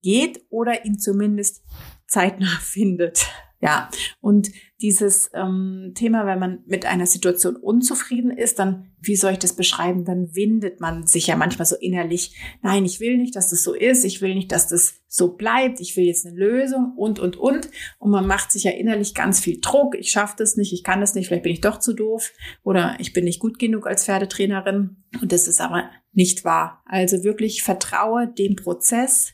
geht 0.02 0.46
oder 0.50 0.86
ihn 0.86 0.98
zumindest 0.98 1.62
zeitnah 2.08 2.58
findet. 2.62 3.28
Ja, 3.60 3.90
und 4.22 4.50
dieses 4.82 5.30
ähm, 5.34 5.92
Thema, 5.96 6.26
wenn 6.26 6.40
man 6.40 6.60
mit 6.66 6.86
einer 6.86 7.06
Situation 7.06 7.56
unzufrieden 7.56 8.32
ist, 8.32 8.60
dann, 8.60 8.92
wie 9.00 9.16
soll 9.16 9.34
ich 9.34 9.40
das 9.40 9.56
beschreiben, 9.56 10.06
dann 10.06 10.36
windet 10.36 10.80
man 10.80 11.06
sich 11.06 11.28
ja 11.28 11.36
manchmal 11.36 11.66
so 11.66 11.76
innerlich, 11.76 12.36
nein, 12.62 12.86
ich 12.86 13.00
will 13.00 13.18
nicht, 13.18 13.36
dass 13.36 13.50
das 13.50 13.64
so 13.64 13.74
ist, 13.74 14.04
ich 14.04 14.22
will 14.22 14.34
nicht, 14.34 14.52
dass 14.52 14.68
das 14.68 15.02
so 15.08 15.34
bleibt, 15.34 15.82
ich 15.82 15.98
will 15.98 16.06
jetzt 16.06 16.26
eine 16.26 16.36
Lösung 16.36 16.94
und, 16.96 17.20
und, 17.20 17.36
und. 17.36 17.70
Und 18.00 18.12
man 18.12 18.26
macht 18.26 18.52
sich 18.52 18.64
ja 18.64 18.72
innerlich 18.72 19.14
ganz 19.14 19.42
viel 19.42 19.60
Druck, 19.60 19.96
ich 20.00 20.10
schaffe 20.10 20.36
das 20.38 20.56
nicht, 20.56 20.72
ich 20.74 20.84
kann 20.84 21.02
das 21.02 21.16
nicht, 21.16 21.28
vielleicht 21.28 21.44
bin 21.44 21.52
ich 21.52 21.62
doch 21.62 21.80
zu 21.80 21.94
doof. 21.94 22.32
Oder 22.64 22.96
ich 23.00 23.12
bin 23.12 23.26
nicht 23.26 23.40
gut 23.40 23.60
genug 23.60 23.88
als 23.88 24.06
Pferdetrainerin. 24.06 25.04
Und 25.22 25.32
das 25.34 25.50
ist 25.50 25.60
aber 25.60 25.90
nicht 26.14 26.46
wahr. 26.46 26.82
Also 26.86 27.24
wirklich 27.24 27.64
vertraue 27.64 28.28
dem 28.28 28.56
Prozess, 28.56 29.34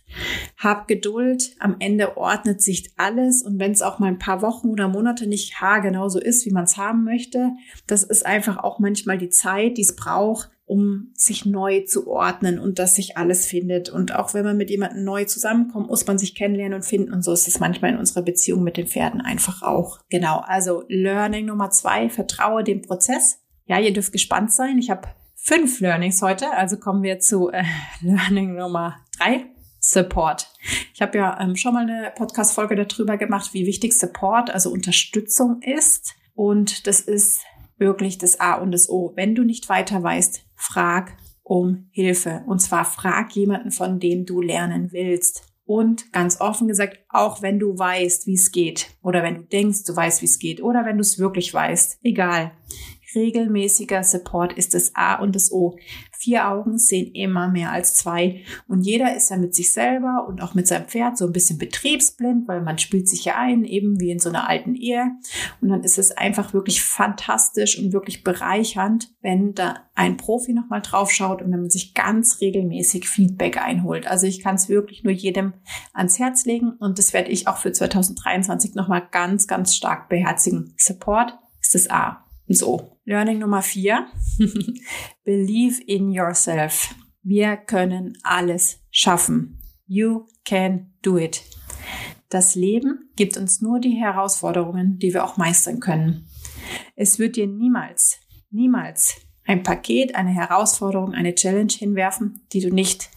hab 0.58 0.88
Geduld, 0.88 1.56
am 1.60 1.76
Ende 1.80 2.18
ordnet 2.18 2.62
sich 2.62 2.92
alles. 2.98 3.44
Und 3.44 3.60
wenn 3.60 3.72
es 3.72 3.82
auch 3.82 4.00
mal 4.00 4.08
ein 4.08 4.20
paar 4.20 4.42
Wochen 4.42 4.70
oder 4.70 4.88
Monate 4.88 5.28
nicht 5.38 5.62
haargenau 5.62 6.10
so 6.10 6.20
ist, 6.20 6.46
wie 6.46 6.52
man 6.52 6.64
es 6.64 6.78
haben 6.78 7.04
möchte, 7.04 7.52
das 7.86 8.04
ist 8.04 8.26
einfach 8.26 8.58
auch 8.58 8.80
manchmal 8.80 9.18
die 9.18 9.30
Zeit, 9.30 9.78
die 9.78 9.84
es 9.84 9.96
braucht, 9.96 10.50
um 10.66 11.12
sich 11.14 11.46
neu 11.46 11.82
zu 11.82 12.08
ordnen 12.08 12.60
und 12.60 12.80
dass 12.80 12.96
sich 12.96 13.16
alles 13.18 13.46
findet. 13.46 13.90
Und 13.90 14.16
auch 14.16 14.34
wenn 14.34 14.44
man 14.44 14.58
mit 14.58 14.70
jemandem 14.70 15.04
neu 15.04 15.26
zusammenkommt, 15.26 15.88
muss 15.88 16.06
man 16.08 16.18
sich 16.18 16.36
kennenlernen 16.36 16.76
und 16.76 16.86
finden. 16.86 17.14
Und 17.14 17.24
so 17.24 17.32
ist 17.32 17.48
es 17.48 17.60
manchmal 17.60 17.92
in 17.92 18.00
unserer 18.00 18.24
Beziehung 18.24 18.64
mit 18.64 18.78
den 18.78 18.88
Pferden 18.88 19.22
einfach 19.22 19.62
auch. 19.62 20.00
Genau, 20.10 20.40
also 20.40 20.84
Learning 20.90 21.46
Nummer 21.46 21.70
zwei, 21.70 22.10
vertraue 22.10 22.64
dem 22.64 22.82
Prozess. 22.82 23.40
Ja, 23.66 23.80
ihr 23.80 23.94
dürft 23.94 24.12
gespannt 24.12 24.52
sein. 24.52 24.78
Ich 24.80 24.90
habe 24.90 25.08
fünf 25.36 25.80
Learnings 25.80 26.22
heute, 26.22 26.52
also 26.52 26.78
kommen 26.78 27.04
wir 27.04 27.20
zu 27.20 27.50
äh, 27.50 27.64
Learning 28.02 28.56
Nummer 28.56 28.96
drei. 29.18 29.46
Support. 29.80 30.52
Ich 30.94 31.02
habe 31.02 31.18
ja 31.18 31.40
ähm, 31.40 31.56
schon 31.56 31.74
mal 31.74 31.84
eine 31.84 32.12
Podcast-Folge 32.16 32.76
darüber 32.76 33.18
gemacht, 33.18 33.54
wie 33.54 33.66
wichtig 33.66 33.94
Support, 33.94 34.50
also 34.50 34.72
Unterstützung 34.72 35.62
ist. 35.62 36.16
Und 36.34 36.88
das 36.88 37.00
ist 37.02 37.42
wirklich 37.78 38.18
das 38.18 38.40
A 38.40 38.56
und 38.56 38.72
das 38.72 38.90
O. 38.90 39.14
Wenn 39.16 39.36
du 39.36 39.44
nicht 39.44 39.70
weiter 39.70 40.02
weißt, 40.02 40.46
frag 40.56 41.18
um 41.44 41.88
Hilfe. 41.92 42.44
Und 42.48 42.60
zwar 42.60 42.86
frag 42.86 43.32
jemanden, 43.34 43.72
von 43.72 44.00
dem 44.00 44.26
du 44.26 44.42
lernen 44.42 44.92
willst. 44.92 45.44
Und 45.66 46.12
ganz 46.14 46.40
offen 46.40 46.68
gesagt, 46.68 47.00
auch 47.10 47.42
wenn 47.42 47.60
du 47.60 47.78
weißt, 47.78 48.26
wie 48.26 48.36
es 48.36 48.52
geht, 48.52 48.92
oder 49.02 49.22
wenn 49.22 49.36
du 49.36 49.42
denkst, 49.44 49.84
du 49.86 49.96
weißt, 49.96 50.22
wie 50.22 50.26
es 50.26 50.40
geht, 50.40 50.62
oder 50.62 50.86
wenn 50.86 50.98
du 50.98 51.02
es 51.02 51.20
wirklich 51.20 51.54
weißt, 51.54 52.00
egal. 52.04 52.52
Regelmäßiger 53.18 54.04
Support 54.04 54.54
ist 54.54 54.76
das 54.76 54.96
A 54.96 55.16
und 55.16 55.36
das 55.36 55.52
O. 55.52 55.78
Vier 56.12 56.48
Augen 56.48 56.78
sehen 56.78 57.14
immer 57.14 57.50
mehr 57.50 57.72
als 57.72 57.96
zwei. 57.96 58.44
Und 58.68 58.82
jeder 58.82 59.16
ist 59.16 59.30
ja 59.30 59.38
mit 59.38 59.56
sich 59.56 59.74
selber 59.74 60.26
und 60.28 60.42
auch 60.42 60.54
mit 60.54 60.68
seinem 60.68 60.88
Pferd 60.88 61.18
so 61.18 61.26
ein 61.26 61.34
bisschen 61.34 61.58
betriebsblind, 61.58 62.48
weil 62.48 62.62
man 62.62 62.78
spielt 62.78 63.10
sich 63.10 63.26
ja 63.26 63.36
ein, 63.38 63.66
eben 63.66 64.00
wie 64.00 64.12
in 64.12 64.20
so 64.20 64.30
einer 64.30 64.48
alten 64.48 64.76
Ehe. 64.76 65.12
Und 65.62 65.70
dann 65.70 65.84
ist 65.84 65.98
es 65.98 66.12
einfach 66.12 66.54
wirklich 66.54 66.84
fantastisch 66.84 67.80
und 67.80 67.92
wirklich 67.94 68.24
bereichernd, 68.24 69.10
wenn 69.22 69.54
da 69.54 69.78
ein 69.96 70.18
Profi 70.18 70.54
nochmal 70.54 70.82
drauf 70.82 71.12
schaut 71.12 71.42
und 71.42 71.52
wenn 71.52 71.62
man 71.62 71.70
sich 71.70 71.96
ganz 71.96 72.40
regelmäßig 72.40 73.10
Feedback 73.10 73.58
einholt. 73.58 74.08
Also 74.08 74.28
ich 74.28 74.42
kann 74.42 74.56
es 74.56 74.70
wirklich 74.70 75.04
nur 75.04 75.14
jedem 75.14 75.54
ans 75.94 76.20
Herz 76.20 76.46
legen 76.46 76.74
und 76.80 77.00
das 77.00 77.14
werde 77.14 77.32
ich 77.32 77.48
auch 77.48 77.58
für 77.58 77.72
2023 77.72 78.76
nochmal 78.76 79.08
ganz, 79.12 79.48
ganz 79.48 79.76
stark 79.76 80.08
beherzigen. 80.08 80.74
Support 80.78 81.38
ist 81.62 81.74
das 81.74 81.90
A. 81.90 82.27
So, 82.50 82.98
Learning 83.06 83.40
Nummer 83.40 83.62
vier. 83.62 84.08
Believe 85.24 85.82
in 85.86 86.12
yourself. 86.12 86.96
Wir 87.22 87.58
können 87.58 88.18
alles 88.24 88.80
schaffen. 88.90 89.60
You 89.86 90.28
can 90.46 90.94
do 91.02 91.18
it. 91.18 91.44
Das 92.30 92.56
Leben 92.56 93.10
gibt 93.16 93.38
uns 93.38 93.62
nur 93.62 93.80
die 93.80 93.96
Herausforderungen, 93.96 94.98
die 95.00 95.14
wir 95.14 95.24
auch 95.24 95.38
meistern 95.38 95.80
können. 95.80 96.28
Es 96.96 97.20
wird 97.20 97.36
dir 97.36 97.48
niemals, 97.48 98.20
niemals 98.50 99.22
ein 99.46 99.64
Paket, 99.64 100.16
eine 100.16 100.32
Herausforderung, 100.32 101.14
eine 101.14 101.34
Challenge 101.34 101.72
hinwerfen, 101.72 102.46
die 102.52 102.60
du 102.60 102.70
nicht 102.70 103.10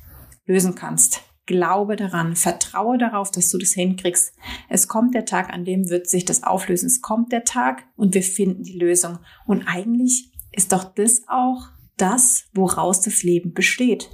lösen 0.47 0.75
kannst. 0.75 1.23
Glaube 1.51 1.97
daran, 1.97 2.37
vertraue 2.37 2.97
darauf, 2.97 3.33
dass 3.33 3.51
du 3.51 3.59
das 3.59 3.73
hinkriegst. 3.73 4.33
Es 4.69 4.87
kommt 4.87 5.17
der 5.17 5.25
Tag, 5.25 5.53
an 5.53 5.65
dem 5.65 5.91
wird 5.91 6.09
sich 6.09 6.25
das 6.25 6.45
auflösen. 6.45 6.87
Es 6.87 7.03
kommt 7.03 7.33
der 7.33 7.43
Tag 7.43 7.83
und 7.97 8.15
wir 8.15 8.23
finden 8.23 8.63
die 8.63 8.79
Lösung. 8.79 9.19
Und 9.47 9.65
eigentlich 9.67 10.31
ist 10.53 10.71
doch 10.71 10.85
das 10.85 11.23
auch 11.27 11.71
das, 11.97 12.45
woraus 12.55 13.01
das 13.01 13.25
Leben 13.25 13.53
besteht. 13.53 14.11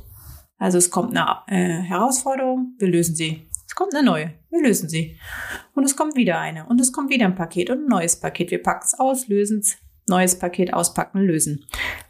Also 0.57 0.79
es 0.79 0.91
kommt 0.91 1.15
eine 1.15 1.43
äh, 1.49 1.83
Herausforderung, 1.83 2.75
wir 2.79 2.89
lösen 2.89 3.15
sie. 3.15 3.51
Es 3.67 3.75
kommt 3.75 3.95
eine 3.95 4.07
neue, 4.07 4.33
wir 4.49 4.63
lösen 4.63 4.89
sie. 4.89 5.19
Und 5.75 5.85
es 5.85 5.95
kommt 5.95 6.17
wieder 6.17 6.41
eine. 6.41 6.65
Und 6.65 6.81
es 6.81 6.91
kommt 6.91 7.11
wieder 7.11 7.27
ein 7.27 7.35
Paket 7.35 7.69
und 7.69 7.85
ein 7.85 7.89
neues 7.89 8.19
Paket. 8.19 8.51
Wir 8.51 8.63
packen 8.63 8.87
es 8.87 8.99
aus, 8.99 9.29
lösen 9.29 9.59
es, 9.59 9.77
neues 10.09 10.39
Paket 10.39 10.73
auspacken, 10.73 11.21
lösen. 11.21 11.67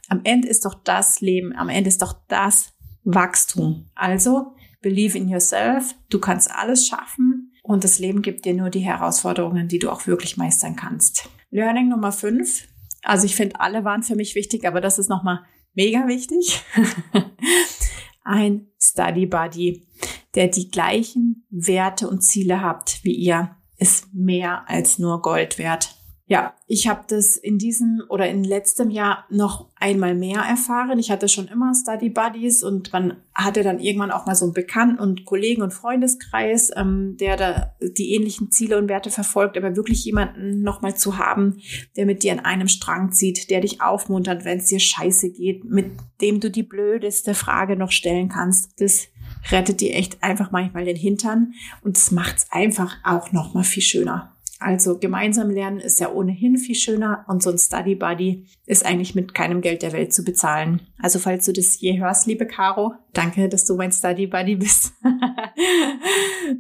Am 0.09 0.21
Ende 0.23 0.47
ist 0.47 0.64
doch 0.64 0.75
das 0.85 1.21
Leben, 1.21 1.52
am 1.56 1.68
Ende 1.68 1.88
ist 1.88 2.00
doch 2.00 2.14
das 2.28 2.76
Wachstum. 3.02 3.90
Also 3.97 4.54
Believe 4.80 5.16
in 5.16 5.28
yourself. 5.28 5.95
Du 6.09 6.21
kannst 6.21 6.50
alles 6.50 6.87
schaffen 6.87 7.52
und 7.62 7.85
das 7.85 7.99
Leben 7.99 8.23
gibt 8.23 8.45
dir 8.45 8.54
nur 8.54 8.71
die 8.71 8.80
Herausforderungen, 8.80 9.68
die 9.68 9.78
du 9.78 9.90
auch 9.90 10.06
wirklich 10.06 10.37
meistern 10.37 10.76
kannst. 10.76 11.28
Learning 11.50 11.88
Nummer 11.88 12.12
fünf. 12.12 12.68
Also 13.02 13.26
ich 13.26 13.37
finde, 13.37 13.61
alle 13.61 13.85
waren 13.85 14.02
für 14.02 14.16
mich 14.16 14.35
wichtig, 14.35 14.66
aber 14.66 14.80
das 14.80 14.99
ist 14.99 15.09
nochmal 15.09 15.40
mega 15.75 16.06
wichtig. 16.06 16.62
Ein 18.25 18.68
Study 18.80 19.26
Buddy, 19.26 19.87
der 20.35 20.49
die 20.49 20.71
gleichen 20.71 21.47
Werte 21.50 22.09
und 22.09 22.23
Ziele 22.23 22.61
habt 22.61 23.04
wie 23.04 23.14
ihr, 23.14 23.56
ist 23.78 24.12
mehr 24.12 24.68
als 24.68 24.99
nur 24.99 25.23
Gold 25.23 25.59
wert. 25.59 25.96
Ja, 26.28 26.54
ich 26.66 26.88
habe 26.88 27.04
das 27.06 27.37
in 27.37 27.56
diesem 27.56 28.02
oder 28.09 28.28
in 28.28 28.42
letztem 28.42 28.90
Jahr 28.90 29.26
noch 29.30 29.68
einmal 29.76 30.16
mehr 30.16 30.40
erfahren. 30.40 30.99
Ich 30.99 31.12
hatte 31.12 31.28
schon 31.28 31.47
immer 31.47 31.73
Study 31.73 32.11
Buddies 32.11 32.64
und 32.64 32.92
man 32.92 33.18
hatte 33.33 33.62
dann 33.62 33.78
irgendwann 33.78 34.11
auch 34.11 34.26
mal 34.26 34.35
so 34.35 34.45
einen 34.45 34.52
Bekannten 34.52 34.99
und 34.99 35.25
Kollegen 35.25 35.62
und 35.62 35.73
Freundeskreis, 35.73 36.73
ähm, 36.75 37.16
der 37.21 37.37
da 37.37 37.76
die 37.80 38.12
ähnlichen 38.12 38.50
Ziele 38.50 38.76
und 38.76 38.88
Werte 38.88 39.12
verfolgt, 39.12 39.56
aber 39.56 39.76
wirklich 39.76 40.04
jemanden 40.04 40.62
nochmal 40.62 40.97
zu 40.97 41.16
haben, 41.16 41.61
der 41.97 42.06
mit 42.06 42.25
dir 42.25 42.33
an 42.33 42.40
einem 42.40 42.66
Strang 42.66 43.12
zieht, 43.12 43.49
der 43.49 43.61
dich 43.61 43.80
aufmuntert, 43.80 44.45
wenn 44.45 44.59
es 44.59 44.66
dir 44.66 44.80
scheiße 44.80 45.30
geht, 45.30 45.62
mit 45.64 45.92
dem 46.21 46.40
du 46.40 46.50
die 46.50 46.64
blödeste 46.64 47.35
Frage 47.35 47.76
noch 47.76 47.92
stellen 47.92 48.28
kannst, 48.30 48.80
das 48.80 49.06
rettet 49.52 49.80
dir 49.80 49.95
echt 49.95 50.25
einfach 50.25 50.50
manchmal 50.50 50.87
den 50.87 50.97
Hintern 50.97 51.52
und 51.83 51.97
das 51.97 52.11
macht's 52.11 52.49
einfach 52.50 52.97
auch 53.04 53.30
nochmal 53.30 53.62
viel 53.62 53.85
schöner. 53.85 54.36
Also 54.58 54.98
gemeinsam 54.98 55.50
lernen 55.50 55.80
ist 55.80 56.00
ja 56.00 56.10
ohnehin 56.10 56.56
viel 56.56 56.75
schöner 56.75 57.25
und 57.28 57.42
so 57.42 57.50
ein 57.50 57.58
Study 57.58 57.94
Buddy 57.94 58.46
ist 58.64 58.86
eigentlich 58.86 59.14
mit 59.14 59.34
keinem 59.34 59.60
Geld 59.60 59.82
der 59.82 59.92
Welt 59.92 60.14
zu 60.14 60.25
bezahlen. 60.25 60.80
Also 60.98 61.18
falls 61.18 61.44
du 61.44 61.52
das 61.52 61.78
je 61.80 61.98
hörst, 61.98 62.26
liebe 62.26 62.46
Caro, 62.46 62.94
danke, 63.16 63.49
dass 63.49 63.64
du 63.64 63.76
mein 63.76 63.92
Study 63.92 64.26
Buddy 64.26 64.56
bist. 64.56 64.92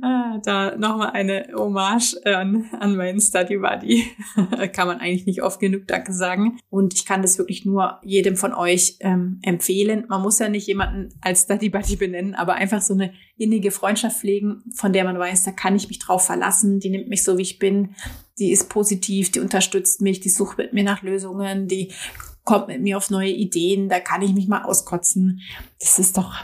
Ah, 0.02 0.40
da 0.42 0.76
nochmal 0.76 1.10
eine 1.10 1.48
Hommage 1.54 2.16
an, 2.24 2.68
an 2.80 2.96
meinen 2.96 3.20
Study 3.20 3.58
Buddy. 3.58 4.04
kann 4.72 4.88
man 4.88 4.98
eigentlich 4.98 5.26
nicht 5.26 5.42
oft 5.42 5.60
genug 5.60 5.86
Danke 5.86 6.12
sagen. 6.12 6.58
Und 6.70 6.94
ich 6.94 7.06
kann 7.06 7.22
das 7.22 7.38
wirklich 7.38 7.64
nur 7.64 8.00
jedem 8.02 8.36
von 8.36 8.52
euch 8.52 8.96
ähm, 9.00 9.38
empfehlen. 9.42 10.04
Man 10.08 10.22
muss 10.22 10.40
ja 10.40 10.48
nicht 10.48 10.66
jemanden 10.66 11.10
als 11.20 11.42
Study 11.42 11.68
Buddy 11.68 11.96
benennen, 11.96 12.34
aber 12.34 12.54
einfach 12.54 12.82
so 12.82 12.94
eine 12.94 13.12
innige 13.36 13.70
Freundschaft 13.70 14.18
pflegen, 14.18 14.64
von 14.74 14.92
der 14.92 15.04
man 15.04 15.18
weiß, 15.18 15.44
da 15.44 15.52
kann 15.52 15.76
ich 15.76 15.88
mich 15.88 16.00
drauf 16.00 16.24
verlassen, 16.24 16.80
die 16.80 16.90
nimmt 16.90 17.08
mich 17.08 17.22
so, 17.22 17.38
wie 17.38 17.42
ich 17.42 17.58
bin, 17.58 17.94
die 18.38 18.50
ist 18.50 18.68
positiv, 18.68 19.30
die 19.30 19.40
unterstützt 19.40 20.00
mich, 20.00 20.20
die 20.20 20.30
sucht 20.30 20.58
mit 20.58 20.72
mir 20.72 20.84
nach 20.84 21.02
Lösungen, 21.02 21.68
die 21.68 21.92
kommt 22.46 22.68
mit 22.68 22.80
mir 22.80 22.96
auf 22.96 23.10
neue 23.10 23.30
Ideen, 23.30 23.90
da 23.90 24.00
kann 24.00 24.22
ich 24.22 24.32
mich 24.32 24.48
mal 24.48 24.62
auskotzen. 24.62 25.42
Das 25.78 25.98
ist 25.98 26.16
doch 26.16 26.34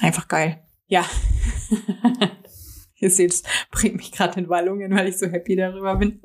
einfach 0.00 0.28
geil. 0.28 0.62
Ja. 0.86 1.04
Ihr 2.98 3.10
seht, 3.10 3.32
es 3.32 3.42
bringt 3.72 3.96
mich 3.96 4.12
gerade 4.12 4.38
in 4.38 4.48
Wallungen, 4.48 4.94
weil 4.94 5.08
ich 5.08 5.18
so 5.18 5.26
happy 5.26 5.56
darüber 5.56 5.96
bin. 5.96 6.22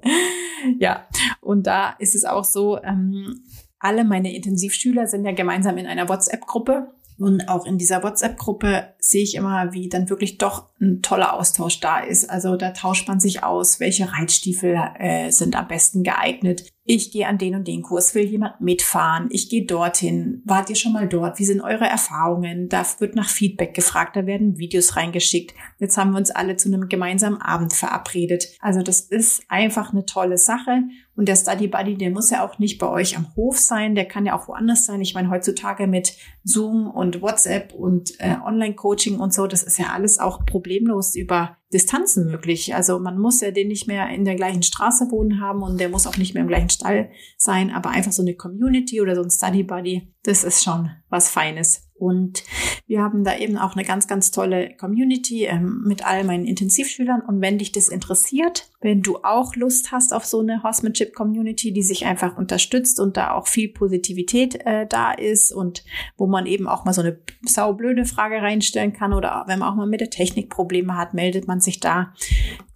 Ja, 0.78 1.08
und 1.42 1.66
da 1.66 1.96
ist 1.98 2.14
es 2.14 2.24
auch 2.24 2.46
so, 2.46 2.82
ähm, 2.84 3.44
alle 3.80 4.04
meine 4.04 4.34
Intensivschüler 4.36 5.08
sind 5.08 5.26
ja 5.26 5.32
gemeinsam 5.32 5.78
in 5.78 5.88
einer 5.88 6.08
WhatsApp-Gruppe 6.08 6.92
und 7.18 7.50
auch 7.50 7.66
in 7.66 7.78
dieser 7.78 8.04
WhatsApp-Gruppe 8.04 8.96
sehe 9.00 9.24
ich 9.24 9.36
immer, 9.36 9.74
wie 9.74 9.90
dann 9.90 10.10
wirklich 10.10 10.38
doch 10.38 10.70
ein 10.80 11.02
toller 11.02 11.34
Austausch 11.34 11.80
da 11.80 12.00
ist. 12.00 12.30
Also 12.30 12.56
da 12.56 12.72
tauscht 12.72 13.08
man 13.08 13.20
sich 13.20 13.44
aus, 13.44 13.80
welche 13.80 14.12
Reitstiefel 14.12 14.76
äh, 14.98 15.30
sind 15.30 15.56
am 15.56 15.68
besten 15.68 16.04
geeignet. 16.04 16.72
Ich 16.84 17.12
gehe 17.12 17.28
an 17.28 17.38
den 17.38 17.54
und 17.54 17.68
den 17.68 17.84
Kurs, 17.84 18.16
will 18.16 18.26
jemand 18.26 18.60
mitfahren? 18.60 19.28
Ich 19.30 19.50
gehe 19.50 19.66
dorthin. 19.66 20.42
Wart 20.46 20.70
ihr 20.70 20.76
schon 20.76 20.94
mal 20.94 21.08
dort? 21.08 21.38
Wie 21.38 21.46
sind 21.46 21.62
eure 21.62 21.86
Erfahrungen? 21.86 22.70
Da 22.70 22.84
wird 22.98 23.16
nach 23.16 23.30
Feedback 23.30 23.76
gefragt, 23.76 24.16
da 24.16 24.26
werden 24.26 24.58
Videos 24.58 24.96
reingeschickt. 24.96 25.54
Jetzt 25.78 25.98
haben 25.98 26.12
wir 26.12 26.18
uns 26.18 26.32
alle 26.32 26.58
zu 26.58 26.70
einem 26.70 26.90
gemeinsamen 26.90 27.40
Abend 27.40 27.74
verabredet. 27.74 28.48
Also 28.62 28.82
das 28.82 29.02
ist 29.02 29.44
einfach 29.48 29.94
eine 29.94 30.06
tolle 30.06 30.40
Sache. 30.40 30.82
Und 31.16 31.28
der 31.28 31.36
Study 31.36 31.68
Buddy, 31.68 31.98
der 31.98 32.10
muss 32.10 32.32
ja 32.32 32.44
auch 32.44 32.58
nicht 32.58 32.80
bei 32.80 32.88
euch 32.88 33.16
am 33.16 33.28
Hof 33.36 33.60
sein, 33.60 33.94
der 33.94 34.06
kann 34.06 34.26
ja 34.26 34.36
auch 34.36 34.48
woanders 34.48 34.88
sein. 34.88 35.02
Ich 35.02 35.14
meine, 35.14 35.30
heutzutage 35.30 35.86
mit 35.86 36.18
Zoom 36.44 36.90
und 36.90 37.22
WhatsApp 37.22 37.74
und 37.74 38.20
äh, 38.20 38.38
Online-Coaching 38.44 39.20
und 39.20 39.34
so, 39.34 39.46
das 39.46 39.62
ist 39.62 39.78
ja 39.78 39.88
alles 39.94 40.18
auch 40.18 40.48
problemlos 40.48 41.16
über 41.16 41.58
Distanzen 41.74 42.28
möglich. 42.28 42.76
Also 42.76 43.00
man 43.00 43.18
muss 43.18 43.42
ja 43.42 43.52
den 43.52 43.68
nicht 43.68 43.88
mehr 43.88 44.10
in 44.10 44.26
der 44.26 44.36
gleichen 44.36 44.64
Straße 44.64 45.10
wohnen 45.12 45.40
haben 45.40 45.62
und 45.62 45.80
der 45.80 45.90
muss 45.90 46.08
auch 46.08 46.18
nicht 46.18 46.34
mehr 46.34 46.44
im 46.44 46.50
gleichen 46.50 46.70
Stall 46.70 47.12
sein, 47.38 47.72
aber 47.72 47.90
einfach 47.92 48.12
so 48.12 48.22
eine 48.22 48.36
Community 48.36 49.02
oder 49.02 49.16
so 49.16 49.22
ein 49.22 49.30
Study 49.30 49.64
Buddy, 49.64 50.14
das 50.24 50.44
ist 50.44 50.64
schon 50.64 50.90
was 51.10 51.30
Feines. 51.30 51.91
Und 52.02 52.44
Wir 52.92 53.02
haben 53.02 53.24
da 53.24 53.38
eben 53.38 53.58
auch 53.58 53.78
eine 53.78 53.86
ganz, 53.86 54.06
ganz 54.06 54.32
tolle 54.32 54.76
Community 54.76 55.46
ähm, 55.46 55.84
mit 55.86 56.06
all 56.06 56.26
meinen 56.26 56.46
Intensivschülern. 56.46 57.22
Und 57.22 57.40
wenn 57.40 57.58
dich 57.58 57.72
das 57.72 57.88
interessiert, 57.88 58.70
wenn 58.82 59.02
du 59.02 59.20
auch 59.24 59.56
Lust 59.56 59.94
hast 59.94 60.14
auf 60.14 60.26
so 60.26 60.42
eine 60.42 60.62
Horsemanship-Community, 60.62 61.72
die 61.72 61.84
sich 61.84 62.06
einfach 62.06 62.36
unterstützt 62.36 63.00
und 63.00 63.16
da 63.16 63.32
auch 63.32 63.48
viel 63.48 63.70
Positivität 63.70 64.66
äh, 64.66 64.88
da 64.88 65.14
ist 65.14 65.54
und 65.54 65.86
wo 66.18 66.28
man 66.28 66.46
eben 66.48 66.68
auch 66.68 66.84
mal 66.84 66.92
so 66.92 67.00
eine 67.00 67.18
saublöde 67.44 68.04
Frage 68.04 68.42
reinstellen 68.42 68.92
kann 68.92 69.14
oder 69.14 69.46
wenn 69.48 69.60
man 69.60 69.70
auch 69.70 69.76
mal 69.76 69.88
mit 69.88 70.02
der 70.02 70.10
Technik 70.10 70.50
Probleme 70.50 70.98
hat, 70.98 71.14
meldet 71.14 71.48
man 71.48 71.62
sich 71.62 71.80
da. 71.80 72.14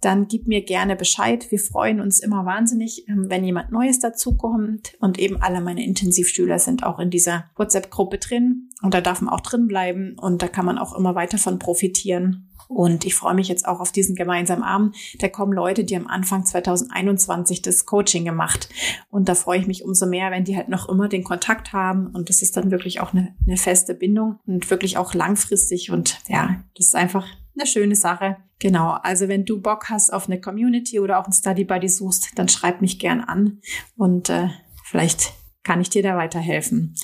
Dann 0.00 0.28
gib 0.28 0.46
mir 0.46 0.62
gerne 0.62 0.96
Bescheid. 0.96 1.50
Wir 1.50 1.58
freuen 1.58 2.00
uns 2.00 2.20
immer 2.20 2.44
wahnsinnig, 2.44 3.08
ähm, 3.08 3.26
wenn 3.28 3.44
jemand 3.44 3.72
Neues 3.72 3.98
dazukommt 3.98 4.94
und 5.00 5.18
eben 5.18 5.40
alle 5.40 5.60
meine 5.60 5.84
Intensivschüler 5.84 6.58
sind 6.58 6.84
auch 6.84 6.98
in 6.98 7.10
dieser 7.10 7.46
WhatsApp-Gruppe 7.56 8.18
drin 8.18 8.70
und 8.82 8.94
da 8.94 9.00
darf 9.00 9.20
man 9.20 9.32
auch 9.32 9.40
drin 9.40 9.68
bleiben 9.68 10.16
und 10.18 10.42
da 10.42 10.48
kann 10.48 10.66
man 10.66 10.78
auch 10.78 10.94
immer 10.96 11.14
weiter 11.14 11.38
von 11.38 11.58
profitieren. 11.58 12.48
Und 12.68 13.04
ich 13.04 13.14
freue 13.14 13.34
mich 13.34 13.48
jetzt 13.48 13.66
auch 13.66 13.80
auf 13.80 13.92
diesen 13.92 14.16
gemeinsamen 14.16 14.64
Abend. 14.64 14.96
Da 15.20 15.28
kommen 15.28 15.52
Leute, 15.52 15.84
die 15.84 15.96
am 15.96 16.08
Anfang 16.08 16.44
2021 16.44 17.62
das 17.62 17.86
Coaching 17.86 18.24
gemacht. 18.24 18.68
Und 19.08 19.28
da 19.28 19.34
freue 19.34 19.60
ich 19.60 19.66
mich 19.66 19.84
umso 19.84 20.06
mehr, 20.06 20.30
wenn 20.30 20.44
die 20.44 20.56
halt 20.56 20.68
noch 20.68 20.88
immer 20.88 21.08
den 21.08 21.22
Kontakt 21.24 21.72
haben. 21.72 22.08
Und 22.08 22.28
das 22.28 22.42
ist 22.42 22.56
dann 22.56 22.70
wirklich 22.70 23.00
auch 23.00 23.12
eine, 23.12 23.34
eine 23.46 23.56
feste 23.56 23.94
Bindung 23.94 24.40
und 24.46 24.68
wirklich 24.68 24.98
auch 24.98 25.14
langfristig. 25.14 25.90
Und 25.90 26.18
ja, 26.28 26.64
das 26.76 26.86
ist 26.86 26.96
einfach 26.96 27.26
eine 27.58 27.66
schöne 27.66 27.96
Sache. 27.96 28.36
Genau, 28.58 28.92
also 29.02 29.28
wenn 29.28 29.44
du 29.44 29.60
Bock 29.60 29.90
hast 29.90 30.12
auf 30.12 30.28
eine 30.28 30.40
Community 30.40 31.00
oder 31.00 31.18
auch 31.18 31.26
ein 31.26 31.32
Study 31.32 31.64
Buddy 31.64 31.88
suchst, 31.88 32.30
dann 32.36 32.48
schreib 32.48 32.80
mich 32.80 32.98
gern 32.98 33.20
an 33.20 33.60
und 33.96 34.30
äh, 34.30 34.48
vielleicht 34.84 35.32
kann 35.62 35.80
ich 35.80 35.90
dir 35.90 36.02
da 36.02 36.16
weiterhelfen. 36.16 36.94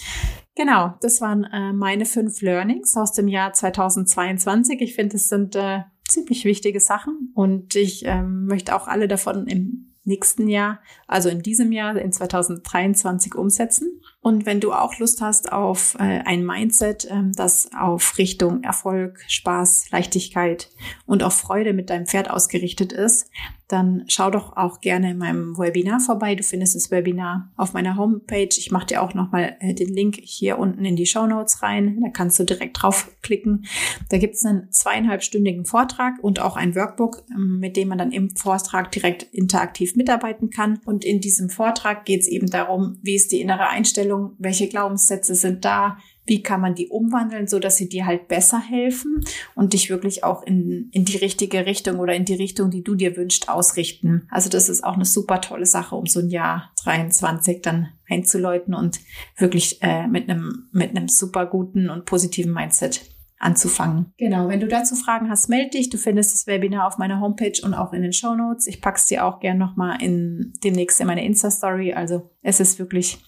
Genau, 0.55 0.95
das 1.01 1.21
waren 1.21 1.45
äh, 1.45 1.73
meine 1.73 2.05
fünf 2.05 2.41
Learnings 2.43 2.97
aus 2.97 3.13
dem 3.13 3.29
Jahr 3.29 3.53
2022. 3.53 4.81
Ich 4.81 4.95
finde, 4.95 5.17
es 5.17 5.29
sind 5.29 5.57
äh, 5.57 5.81
ziemlich 6.07 6.45
wichtige 6.45 6.81
Sachen 6.81 7.33
und 7.35 7.75
ich 7.75 8.05
ähm, 8.05 8.47
möchte 8.47 8.75
auch 8.77 8.87
alle 8.87 9.09
davon 9.09 9.47
im 9.47 9.95
nächsten 10.05 10.49
Jahr, 10.49 10.81
also 11.07 11.29
in 11.29 11.43
diesem 11.43 11.73
Jahr, 11.73 11.97
in 11.97 12.13
2023 12.13 13.35
umsetzen. 13.35 14.01
Und 14.23 14.47
wenn 14.47 14.61
du 14.61 14.73
auch 14.73 14.99
Lust 14.99 15.21
hast 15.21 15.51
auf 15.51 15.97
äh, 15.99 16.21
ein 16.25 16.47
Mindset, 16.47 17.09
ähm, 17.11 17.33
das 17.35 17.71
auf 17.77 18.19
Richtung 18.19 18.63
Erfolg, 18.63 19.19
Spaß, 19.27 19.91
Leichtigkeit 19.91 20.71
und 21.07 21.25
auch 21.25 21.33
Freude 21.33 21.73
mit 21.73 21.91
deinem 21.91 22.07
Pferd 22.07 22.31
ausgerichtet 22.31 22.93
ist, 22.93 23.29
dann 23.73 24.05
schau 24.07 24.31
doch 24.31 24.55
auch 24.57 24.83
gerne 24.83 25.13
in 25.13 25.19
meinem 25.19 25.57
Webinar 25.57 25.99
vorbei. 25.99 26.35
Du 26.35 26.43
findest 26.43 26.77
das 26.77 26.91
Webinar 26.91 27.51
auf 27.57 27.73
meiner 27.73 27.97
Homepage. 27.97 28.51
Ich 28.51 28.71
mache 28.71 28.87
dir 28.87 29.03
auch 29.03 29.15
nochmal 29.15 29.57
äh, 29.61 29.73
den 29.73 29.89
Link 29.89 30.19
hier 30.23 30.59
unten 30.59 30.85
in 30.85 30.95
die 30.95 31.07
Show 31.07 31.27
Notes 31.27 31.63
rein. 31.63 31.99
Da 32.03 32.11
kannst 32.11 32.39
du 32.39 32.45
direkt 32.45 32.83
draufklicken. 32.83 33.65
Da 34.11 34.19
gibt 34.19 34.35
es 34.35 34.45
einen 34.45 34.71
zweieinhalbstündigen 34.71 35.65
Vortrag 35.65 36.19
und 36.21 36.39
auch 36.39 36.57
ein 36.57 36.75
Workbook, 36.75 37.25
ähm, 37.31 37.61
mit 37.61 37.79
dem 37.79 37.89
man 37.89 37.97
dann 37.97 38.13
im 38.13 38.37
Vortrag 38.37 38.93
direkt 38.93 39.23
interaktiv 39.23 39.97
mitarbeiten 39.97 40.51
kann. 40.51 40.81
Und 40.85 41.03
in 41.03 41.21
diesem 41.21 41.49
Vortrag 41.49 42.05
geht 42.05 42.21
es 42.21 42.29
eben 42.29 42.51
darum, 42.51 42.99
wie 43.03 43.17
ist 43.17 43.33
die 43.33 43.41
innere 43.41 43.69
Einstellung, 43.69 44.12
welche 44.39 44.69
Glaubenssätze 44.69 45.35
sind 45.35 45.65
da, 45.65 45.99
wie 46.25 46.43
kann 46.43 46.61
man 46.61 46.75
die 46.75 46.89
umwandeln, 46.89 47.49
so 47.49 47.59
dass 47.59 47.77
sie 47.77 47.89
dir 47.89 48.07
halt 48.07 48.29
besser 48.29 48.61
helfen 48.61 49.25
und 49.55 49.73
dich 49.73 49.91
wirklich 49.91 50.23
auch 50.25 50.43
in, 50.45 50.89
in 50.93 51.05
die 51.05 51.17
richtige 51.17 51.67
Richtung 51.67 51.99
oder 51.99 52.15
in 52.15 52.25
die 52.25 52.35
Richtung, 52.35 52.71
die 52.71 52.85
du 52.85 52.95
dir 52.95 53.17
wünschst, 53.17 53.49
ausrichten. 53.49 54.29
Also 54.31 54.49
das 54.49 54.69
ist 54.69 54.85
auch 54.85 54.95
eine 54.95 55.05
super 55.05 55.41
tolle 55.41 55.67
Sache, 55.67 55.97
um 55.97 56.07
so 56.07 56.21
ein 56.21 56.31
Jahr 56.31 56.71
23 56.85 57.61
dann 57.63 57.89
einzuläuten 58.09 58.75
und 58.75 59.01
wirklich 59.37 59.83
äh, 59.83 60.07
mit 60.07 60.29
einem 60.29 60.69
mit 60.73 60.91
einem 60.91 61.09
super 61.09 61.47
guten 61.47 61.91
und 61.91 62.05
positiven 62.05 62.53
Mindset 62.53 63.13
anzufangen. 63.43 64.13
Genau, 64.19 64.49
wenn 64.49 64.61
du 64.61 64.69
dazu 64.69 64.95
Fragen 64.95 65.29
hast, 65.29 65.49
melde 65.49 65.71
dich. 65.71 65.91
Du 65.91 65.99
findest 65.99 66.33
das 66.33 66.47
Webinar 66.47 66.87
auf 66.87 66.99
meiner 66.99 67.21
Homepage 67.21 67.61
und 67.65 67.75
auch 67.75 67.93
in 67.93 68.03
den 68.03 68.13
Show 68.13 68.35
Notes. 68.35 68.69
Ich 68.69 68.81
pack's 68.81 69.07
dir 69.07 69.25
auch 69.25 69.41
gern 69.41 69.59
nochmal 69.59 70.01
in 70.01 70.53
demnächst 70.63 71.01
in 71.01 71.09
meine 71.09 71.25
Insta-Story. 71.25 71.93
Also 71.93 72.31
es 72.43 72.61
ist 72.61 72.79
wirklich 72.79 73.19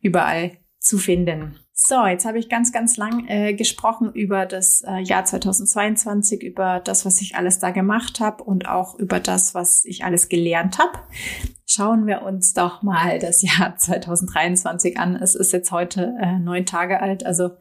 überall 0.00 0.58
zu 0.78 0.98
finden. 0.98 1.58
So, 1.82 2.04
jetzt 2.06 2.26
habe 2.26 2.38
ich 2.38 2.50
ganz, 2.50 2.72
ganz 2.72 2.98
lang 2.98 3.26
äh, 3.26 3.54
gesprochen 3.54 4.12
über 4.12 4.44
das 4.44 4.82
äh, 4.86 5.00
Jahr 5.00 5.24
2022, 5.24 6.42
über 6.42 6.78
das, 6.78 7.06
was 7.06 7.22
ich 7.22 7.36
alles 7.36 7.58
da 7.58 7.70
gemacht 7.70 8.20
habe 8.20 8.44
und 8.44 8.68
auch 8.68 8.98
über 8.98 9.18
das, 9.18 9.54
was 9.54 9.86
ich 9.86 10.04
alles 10.04 10.28
gelernt 10.28 10.78
habe. 10.78 10.98
Schauen 11.64 12.06
wir 12.06 12.20
uns 12.20 12.52
doch 12.52 12.82
mal 12.82 13.18
das 13.18 13.40
Jahr 13.40 13.76
2023 13.78 14.98
an. 14.98 15.16
Es 15.16 15.34
ist 15.34 15.52
jetzt 15.54 15.72
heute 15.72 16.14
äh, 16.20 16.38
neun 16.38 16.66
Tage 16.66 17.00
alt, 17.00 17.24
also 17.24 17.52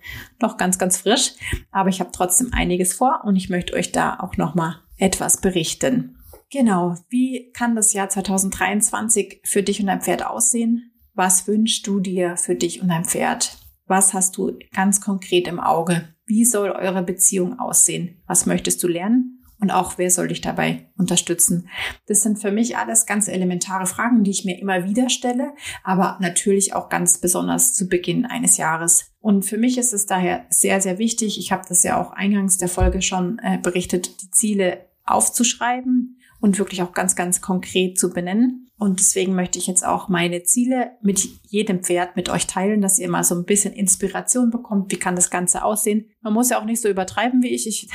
noch 0.41 0.57
ganz, 0.57 0.77
ganz 0.77 0.97
frisch. 0.97 1.35
Aber 1.71 1.87
ich 1.87 2.01
habe 2.01 2.11
trotzdem 2.11 2.49
einiges 2.51 2.93
vor 2.93 3.21
und 3.23 3.37
ich 3.37 3.49
möchte 3.49 3.73
euch 3.73 3.93
da 3.93 4.19
auch 4.19 4.35
noch 4.35 4.53
mal 4.53 4.81
etwas 4.97 5.39
berichten. 5.39 6.17
Genau, 6.51 6.95
wie 7.09 7.51
kann 7.53 7.75
das 7.75 7.93
Jahr 7.93 8.09
2023 8.09 9.41
für 9.45 9.63
dich 9.63 9.79
und 9.79 9.87
dein 9.87 10.01
Pferd 10.01 10.25
aussehen? 10.25 10.88
Was 11.19 11.49
wünschst 11.49 11.85
du 11.85 11.99
dir 11.99 12.37
für 12.37 12.55
dich 12.55 12.81
und 12.81 12.87
dein 12.87 13.03
Pferd? 13.03 13.57
Was 13.87 14.13
hast 14.13 14.37
du 14.37 14.57
ganz 14.73 15.01
konkret 15.01 15.49
im 15.49 15.59
Auge? 15.59 16.07
Wie 16.25 16.45
soll 16.45 16.69
eure 16.69 17.03
Beziehung 17.03 17.59
aussehen? 17.59 18.21
Was 18.25 18.45
möchtest 18.45 18.81
du 18.81 18.87
lernen? 18.87 19.43
Und 19.59 19.69
auch, 19.69 19.97
wer 19.97 20.11
soll 20.11 20.29
dich 20.29 20.39
dabei 20.39 20.89
unterstützen? 20.97 21.67
Das 22.07 22.21
sind 22.21 22.39
für 22.39 22.53
mich 22.53 22.77
alles 22.77 23.05
ganz 23.05 23.27
elementare 23.27 23.85
Fragen, 23.85 24.23
die 24.23 24.31
ich 24.31 24.45
mir 24.45 24.61
immer 24.61 24.85
wieder 24.85 25.09
stelle, 25.09 25.51
aber 25.83 26.17
natürlich 26.21 26.73
auch 26.73 26.87
ganz 26.87 27.17
besonders 27.17 27.73
zu 27.73 27.89
Beginn 27.89 28.25
eines 28.25 28.55
Jahres. 28.55 29.11
Und 29.19 29.43
für 29.43 29.57
mich 29.57 29.77
ist 29.77 29.91
es 29.91 30.05
daher 30.05 30.45
sehr, 30.49 30.79
sehr 30.79 30.99
wichtig, 30.99 31.37
ich 31.37 31.51
habe 31.51 31.65
das 31.67 31.83
ja 31.83 31.99
auch 31.99 32.11
eingangs 32.11 32.59
der 32.59 32.69
Folge 32.69 33.01
schon 33.01 33.39
äh, 33.43 33.57
berichtet, 33.61 34.21
die 34.21 34.31
Ziele 34.31 34.85
aufzuschreiben 35.03 36.18
und 36.39 36.57
wirklich 36.59 36.81
auch 36.81 36.93
ganz, 36.93 37.15
ganz 37.15 37.41
konkret 37.41 37.99
zu 37.99 38.11
benennen. 38.11 38.69
Und 38.77 38.99
deswegen 38.99 39.35
möchte 39.35 39.59
ich 39.59 39.67
jetzt 39.67 39.85
auch 39.85 40.07
meine 40.07 40.43
Ziele 40.43 40.91
mit 41.01 41.19
jedem 41.47 41.83
Pferd 41.83 42.15
mit 42.15 42.29
euch 42.29 42.47
teilen, 42.47 42.81
dass 42.81 42.97
ihr 42.97 43.09
mal 43.09 43.25
so 43.25 43.35
ein 43.35 43.43
bisschen 43.43 43.73
Inspiration 43.73 44.51
bekommt. 44.51 44.91
Wie 44.91 44.97
kann 44.97 45.17
das 45.17 45.29
Ganze 45.29 45.65
aussehen? 45.65 46.05
Man 46.21 46.33
muss 46.33 46.49
ja 46.49 46.59
auch 46.59 46.65
nicht 46.65 46.81
so 46.81 46.89
übertreiben 46.89 47.41
wie 47.41 47.53
ich. 47.55 47.65
Ich 47.65 47.87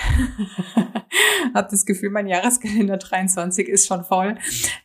habe 1.55 1.69
das 1.71 1.85
Gefühl, 1.85 2.11
mein 2.11 2.27
Jahreskalender 2.27 2.97
23 2.97 3.69
ist 3.69 3.87
schon 3.87 4.05
voll. 4.05 4.37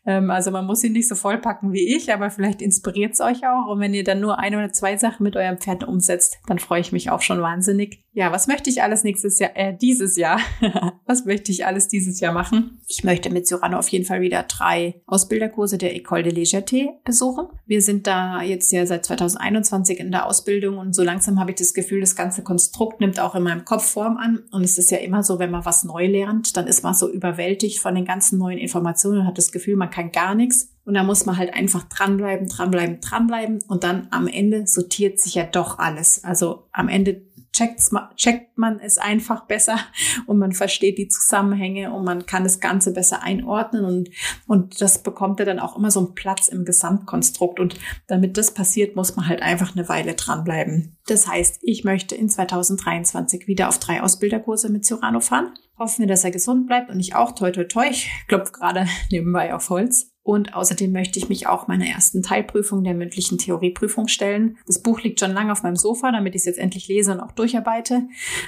Ähm, 0.06 0.30
also 0.30 0.52
man 0.52 0.66
muss 0.66 0.84
ihn 0.84 0.92
nicht 0.92 1.08
so 1.08 1.16
vollpacken 1.16 1.72
wie 1.72 1.96
ich, 1.96 2.14
aber 2.14 2.32
vielleicht 2.32 2.62
inspiriert 2.62 3.14
es 3.14 3.22
euch 3.22 3.48
auch. 3.48 3.68
Und 3.72 3.80
wenn 3.80 3.94
ihr 3.94 4.04
dann 4.04 4.20
nur 4.20 4.40
eine 4.40 4.58
oder 4.58 4.74
zwei 4.74 4.98
Sachen 4.98 5.24
mit 5.24 5.38
eurem 5.38 5.58
Pferd 5.58 5.86
umsetzt, 5.86 6.40
dann 6.48 6.60
freue 6.60 6.82
ich 6.82 6.92
mich 6.92 7.10
auch 7.10 7.22
schon 7.22 7.42
wahnsinnig. 7.42 8.04
Ja, 8.12 8.32
was 8.32 8.48
möchte 8.48 8.70
ich 8.70 8.84
alles 8.84 9.04
nächstes 9.04 9.40
Jahr, 9.40 9.52
äh, 9.56 9.74
dieses 9.74 10.18
Jahr? 10.18 10.40
was 11.06 11.26
möchte 11.26 11.52
ich 11.52 11.66
alles 11.66 11.88
dieses 11.88 12.20
Jahr 12.20 12.34
machen? 12.34 12.82
Ich 12.88 13.04
möchte 13.04 13.30
mit 13.30 13.48
Cyrano 13.48 13.78
auf 13.78 13.88
jeden 13.88 14.06
Fall 14.06 14.20
wieder 14.22 14.44
drei 14.44 15.02
Ausbilderkurse 15.06 15.78
der 15.78 15.96
École 15.96 16.24
de 16.24 16.34
Légèreté 16.34 16.90
besuchen. 17.06 17.48
Wir 17.66 17.82
sind 17.82 18.08
da 18.08 18.42
jetzt 18.42 18.72
ja 18.72 18.86
seit 18.86 19.06
2021 19.06 20.00
in 20.00 20.12
der 20.12 20.26
Ausbildung 20.26 20.80
und 20.80 20.94
so 20.94 21.04
langsam 21.04 21.40
habe 21.40 21.52
ich 21.52 21.58
das 21.58 21.74
Gefühl, 21.74 22.02
das 22.02 22.16
ganze 22.16 22.44
Konstrukt 22.44 23.00
nimmt 23.00 23.20
auch 23.20 23.29
in 23.36 23.44
meinem 23.44 23.66
Kopf 23.66 23.86
Form 23.86 24.18
an. 24.18 24.44
Und 24.52 24.64
es 24.64 24.78
ist 24.78 24.92
ja 24.92 24.98
immer 24.98 25.24
so, 25.24 25.40
wenn 25.40 25.52
man 25.52 25.66
was 25.66 25.84
neu 25.84 26.08
lernt, 26.08 26.56
dann 26.58 26.68
ist 26.68 26.84
man 26.84 26.94
so 26.94 27.10
überwältigt 27.10 27.80
von 27.80 27.96
den 27.96 28.06
ganzen 28.06 28.38
neuen 28.38 28.58
Informationen 28.58 29.22
und 29.22 29.28
hat 29.28 29.38
das 29.38 29.52
Gefühl, 29.52 29.76
man 29.76 29.90
kann 29.90 30.12
gar 30.12 30.36
nichts. 30.36 30.74
Und 30.86 30.96
da 30.96 31.04
muss 31.04 31.26
man 31.26 31.38
halt 31.38 31.54
einfach 31.54 31.84
dranbleiben, 31.84 32.48
dranbleiben, 32.48 33.00
dranbleiben. 33.00 33.60
Und 33.68 33.84
dann 33.84 34.08
am 34.12 34.28
Ende 34.28 34.66
sortiert 34.66 35.20
sich 35.20 35.36
ja 35.36 35.44
doch 35.44 35.78
alles. 35.78 36.24
Also 36.24 36.68
am 36.72 36.90
Ende 36.90 37.22
checkt's, 37.52 37.92
checkt 38.16 38.58
man 38.58 38.80
es 38.80 38.98
einfach 38.98 39.46
besser 39.46 39.78
und 40.28 40.38
man 40.38 40.52
versteht 40.52 40.98
die 40.98 41.08
Zusammenhänge 41.08 41.92
und 41.94 42.04
man 42.06 42.26
kann 42.26 42.44
das 42.44 42.60
Ganze 42.60 42.94
besser 42.94 43.24
einordnen 43.24 43.86
und, 43.86 44.10
und 44.48 44.82
das 44.82 45.04
bekommt 45.04 45.40
ja 45.40 45.46
dann 45.46 45.60
auch 45.60 45.78
immer 45.78 45.92
so 45.92 46.00
einen 46.00 46.16
Platz 46.16 46.48
im 46.48 46.66
Gesamtkonstrukt. 46.66 47.60
Und 47.60 47.76
damit 48.08 48.38
das 48.38 48.54
passiert, 48.54 48.96
muss 48.96 49.16
man 49.16 49.28
halt 49.28 49.42
einfach 49.42 49.76
eine 49.76 49.90
Weile 49.90 50.16
dranbleiben. 50.16 50.98
Das 51.08 51.28
heißt, 51.28 51.60
ich 51.62 51.84
möchte 51.84 52.16
in 52.16 52.30
2023 52.30 53.48
wieder 53.48 53.68
auf 53.68 53.80
drei 53.80 54.02
Ausbilderkurse 54.02 54.70
mit 54.70 54.86
Cyrano 54.86 55.20
fahren. 55.20 55.54
Hoffen 55.78 56.02
wir, 56.02 56.08
dass 56.08 56.26
er 56.26 56.32
gesund 56.32 56.68
bleibt 56.68 56.90
und 56.90 57.00
ich 57.00 57.16
auch. 57.16 57.32
Toi, 57.32 57.52
toi, 57.52 57.64
toi. 57.64 57.88
Ich 57.90 58.10
klopfe 58.28 58.52
gerade 58.52 58.88
nebenbei 59.12 59.54
auf 59.54 59.70
Holz. 59.70 60.12
Und 60.30 60.54
außerdem 60.54 60.92
möchte 60.92 61.18
ich 61.18 61.28
mich 61.28 61.48
auch 61.48 61.68
meiner 61.68 61.88
ersten 61.88 62.22
Teilprüfung 62.22 62.84
der 62.84 62.94
mündlichen 62.94 63.40
Theorieprüfung 63.40 64.08
stellen. 64.08 64.60
Das 64.68 64.80
Buch 64.80 65.02
liegt 65.02 65.20
schon 65.20 65.34
lange 65.34 65.52
auf 65.52 65.64
meinem 65.64 65.76
Sofa, 65.76 66.12
damit 66.12 66.36
ich 66.36 66.42
es 66.42 66.46
jetzt 66.46 66.60
endlich 66.60 66.88
lese 66.88 67.14
und 67.14 67.20
auch 67.20 67.32
durcharbeite. 67.32 68.04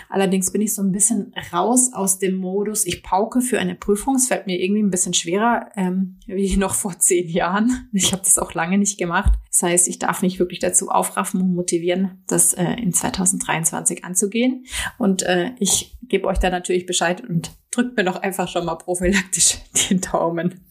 Allerdings 0.07 0.51
bin 0.51 0.61
ich 0.61 0.75
so 0.75 0.83
ein 0.83 0.91
bisschen 0.91 1.33
raus 1.51 1.89
aus 1.91 2.19
dem 2.19 2.35
Modus, 2.35 2.85
ich 2.85 3.01
pauke 3.01 3.41
für 3.41 3.57
eine 3.57 3.73
Prüfung. 3.73 4.13
Es 4.13 4.27
fällt 4.27 4.45
mir 4.45 4.61
irgendwie 4.61 4.83
ein 4.83 4.91
bisschen 4.91 5.15
schwerer, 5.15 5.71
ähm, 5.75 6.19
wie 6.27 6.55
noch 6.55 6.75
vor 6.75 6.99
zehn 6.99 7.27
Jahren. 7.27 7.89
Ich 7.93 8.13
habe 8.13 8.21
das 8.21 8.37
auch 8.37 8.53
lange 8.53 8.77
nicht 8.77 8.99
gemacht. 8.99 9.33
Das 9.49 9.63
heißt, 9.63 9.87
ich 9.87 9.97
darf 9.97 10.21
mich 10.21 10.37
wirklich 10.37 10.59
dazu 10.59 10.89
aufraffen 10.89 11.41
und 11.41 11.55
motivieren, 11.55 12.21
das 12.27 12.53
äh, 12.53 12.73
in 12.73 12.93
2023 12.93 14.05
anzugehen. 14.05 14.65
Und 14.99 15.23
äh, 15.23 15.53
ich 15.57 15.97
gebe 16.03 16.27
euch 16.27 16.37
da 16.37 16.51
natürlich 16.51 16.85
Bescheid 16.85 17.27
und 17.27 17.51
drückt 17.71 17.97
mir 17.97 18.03
doch 18.03 18.17
einfach 18.17 18.47
schon 18.47 18.65
mal 18.65 18.75
prophylaktisch 18.75 19.57
den 19.89 19.99
Daumen. 19.99 20.61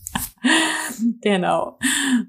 genau. 1.20 1.78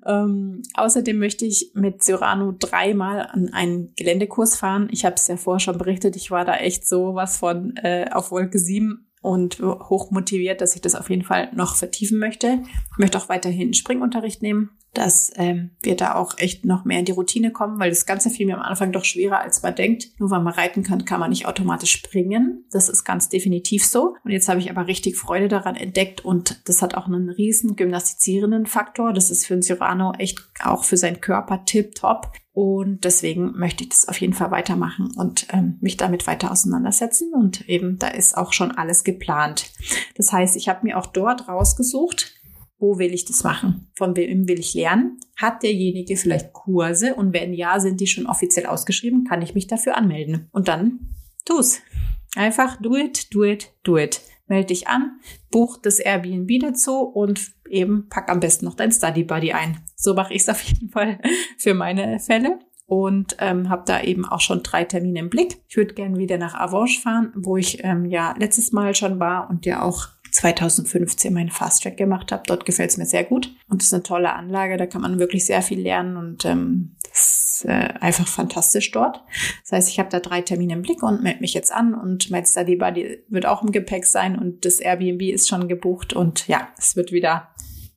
Ähm, 0.05 0.61
außerdem 0.73 1.17
möchte 1.17 1.45
ich 1.45 1.71
mit 1.73 2.03
Cyrano 2.03 2.53
dreimal 2.57 3.27
an 3.31 3.49
einen 3.53 3.93
Geländekurs 3.95 4.55
fahren. 4.55 4.87
Ich 4.91 5.05
habe 5.05 5.15
es 5.15 5.27
ja 5.27 5.37
vorher 5.37 5.59
schon 5.59 5.77
berichtet, 5.77 6.15
ich 6.15 6.31
war 6.31 6.45
da 6.45 6.55
echt 6.55 6.87
so 6.87 7.15
was 7.15 7.37
von 7.37 7.75
äh, 7.77 8.09
auf 8.11 8.31
Wolke 8.31 8.59
7 8.59 9.07
und 9.21 9.59
hoch 9.59 10.09
motiviert, 10.11 10.61
dass 10.61 10.75
ich 10.75 10.81
das 10.81 10.95
auf 10.95 11.09
jeden 11.09 11.23
Fall 11.23 11.49
noch 11.53 11.75
vertiefen 11.75 12.17
möchte. 12.17 12.63
Ich 12.91 12.97
möchte 12.97 13.17
auch 13.17 13.29
weiterhin 13.29 13.73
Springunterricht 13.73 14.41
nehmen 14.41 14.71
dass 14.93 15.31
ähm, 15.35 15.71
wir 15.81 15.95
da 15.95 16.15
auch 16.15 16.37
echt 16.37 16.65
noch 16.65 16.83
mehr 16.83 16.99
in 16.99 17.05
die 17.05 17.13
Routine 17.13 17.51
kommen, 17.51 17.79
weil 17.79 17.89
das 17.89 18.05
Ganze 18.05 18.29
fiel 18.29 18.45
mir 18.45 18.55
am 18.55 18.61
Anfang 18.61 18.91
doch 18.91 19.05
schwerer, 19.05 19.39
als 19.39 19.63
man 19.63 19.75
denkt. 19.75 20.09
Nur 20.19 20.31
weil 20.31 20.41
man 20.41 20.53
reiten 20.53 20.83
kann, 20.83 21.05
kann 21.05 21.19
man 21.19 21.29
nicht 21.29 21.45
automatisch 21.45 21.91
springen. 21.91 22.65
Das 22.71 22.89
ist 22.89 23.05
ganz 23.05 23.29
definitiv 23.29 23.85
so. 23.85 24.15
Und 24.23 24.31
jetzt 24.31 24.49
habe 24.49 24.59
ich 24.59 24.69
aber 24.69 24.87
richtig 24.87 25.17
Freude 25.17 25.47
daran 25.47 25.75
entdeckt 25.75 26.25
und 26.25 26.67
das 26.67 26.81
hat 26.81 26.95
auch 26.95 27.07
einen 27.07 27.29
riesen 27.29 27.75
gymnastizierenden 27.75 28.65
Faktor. 28.65 29.13
Das 29.13 29.31
ist 29.31 29.45
für 29.45 29.53
einen 29.53 29.63
Cyrano 29.63 30.13
echt 30.17 30.39
auch 30.63 30.83
für 30.83 30.97
seinen 30.97 31.21
Körper 31.21 31.63
tip 31.65 31.95
top. 31.95 32.33
Und 32.53 33.05
deswegen 33.05 33.53
möchte 33.57 33.85
ich 33.85 33.91
das 33.91 34.09
auf 34.09 34.19
jeden 34.19 34.33
Fall 34.33 34.51
weitermachen 34.51 35.13
und 35.15 35.47
ähm, 35.53 35.77
mich 35.79 35.95
damit 35.95 36.27
weiter 36.27 36.51
auseinandersetzen. 36.51 37.33
Und 37.33 37.69
eben, 37.69 37.97
da 37.97 38.09
ist 38.09 38.35
auch 38.35 38.51
schon 38.51 38.71
alles 38.71 39.05
geplant. 39.05 39.71
Das 40.17 40.33
heißt, 40.33 40.57
ich 40.57 40.67
habe 40.67 40.85
mir 40.85 40.97
auch 40.97 41.07
dort 41.07 41.47
rausgesucht, 41.47 42.40
wo 42.81 42.97
will 42.97 43.13
ich 43.13 43.25
das 43.25 43.43
machen? 43.43 43.91
Von 43.95 44.15
wem 44.17 44.47
will 44.47 44.59
ich 44.59 44.73
lernen? 44.73 45.19
Hat 45.37 45.61
derjenige 45.63 46.17
vielleicht 46.17 46.51
Kurse? 46.51 47.13
Und 47.13 47.31
wenn 47.31 47.53
ja, 47.53 47.79
sind 47.79 48.01
die 48.01 48.07
schon 48.07 48.25
offiziell 48.25 48.65
ausgeschrieben? 48.65 49.23
Kann 49.23 49.41
ich 49.43 49.53
mich 49.53 49.67
dafür 49.67 49.95
anmelden? 49.95 50.49
Und 50.51 50.67
dann 50.67 50.99
tu's. 51.45 51.79
Einfach 52.35 52.81
do 52.81 52.95
it, 52.95 53.33
do 53.33 53.43
it, 53.43 53.71
do 53.83 53.97
it. 53.97 54.21
Melde 54.47 54.67
dich 54.67 54.87
an, 54.87 55.19
buch 55.49 55.77
das 55.77 55.99
Airbnb 55.99 56.49
dazu 56.59 56.99
und 56.99 57.53
eben 57.69 58.09
pack 58.09 58.29
am 58.29 58.41
besten 58.41 58.65
noch 58.65 58.75
dein 58.75 58.91
Study 58.91 59.23
Buddy 59.23 59.53
ein. 59.53 59.79
So 59.95 60.13
mache 60.13 60.33
ich 60.33 60.41
es 60.41 60.49
auf 60.49 60.61
jeden 60.61 60.89
Fall 60.89 61.19
für 61.57 61.73
meine 61.73 62.19
Fälle 62.19 62.59
und 62.85 63.37
ähm, 63.39 63.69
habe 63.69 63.83
da 63.85 64.01
eben 64.01 64.25
auch 64.25 64.41
schon 64.41 64.63
drei 64.63 64.83
Termine 64.83 65.19
im 65.19 65.29
Blick. 65.29 65.61
Ich 65.69 65.77
würde 65.77 65.93
gerne 65.93 66.17
wieder 66.17 66.37
nach 66.37 66.55
Avanche 66.55 66.99
fahren, 66.99 67.31
wo 67.35 67.55
ich 67.55 67.83
ähm, 67.83 68.05
ja 68.05 68.35
letztes 68.37 68.73
Mal 68.73 68.93
schon 68.95 69.19
war 69.19 69.49
und 69.49 69.65
ja 69.65 69.83
auch 69.83 70.09
2015 70.31 71.33
meinen 71.33 71.49
Fast 71.49 71.83
Track 71.83 71.97
gemacht 71.97 72.31
habe. 72.31 72.43
Dort 72.47 72.65
gefällt 72.65 72.91
es 72.91 72.97
mir 72.97 73.05
sehr 73.05 73.23
gut 73.23 73.53
und 73.69 73.81
es 73.81 73.87
ist 73.87 73.93
eine 73.93 74.03
tolle 74.03 74.33
Anlage. 74.33 74.77
Da 74.77 74.85
kann 74.85 75.01
man 75.01 75.19
wirklich 75.19 75.45
sehr 75.45 75.61
viel 75.61 75.81
lernen 75.81 76.17
und 76.17 76.45
ähm, 76.45 76.95
das 77.03 77.63
ist 77.63 77.65
äh, 77.65 77.93
einfach 77.99 78.27
fantastisch 78.27 78.91
dort. 78.91 79.21
Das 79.63 79.71
heißt, 79.73 79.89
ich 79.89 79.99
habe 79.99 80.09
da 80.09 80.19
drei 80.19 80.41
Termine 80.41 80.73
im 80.73 80.81
Blick 80.81 81.03
und 81.03 81.21
melde 81.21 81.41
mich 81.41 81.53
jetzt 81.53 81.71
an 81.71 81.93
und 81.93 82.29
mein 82.31 82.45
Study 82.45 82.75
Buddy 82.75 83.23
wird 83.27 83.45
auch 83.45 83.61
im 83.63 83.71
Gepäck 83.71 84.05
sein 84.05 84.37
und 84.37 84.65
das 84.65 84.79
Airbnb 84.79 85.21
ist 85.23 85.49
schon 85.49 85.67
gebucht 85.67 86.13
und 86.13 86.47
ja, 86.47 86.69
es 86.77 86.95
wird 86.95 87.11
wieder 87.11 87.49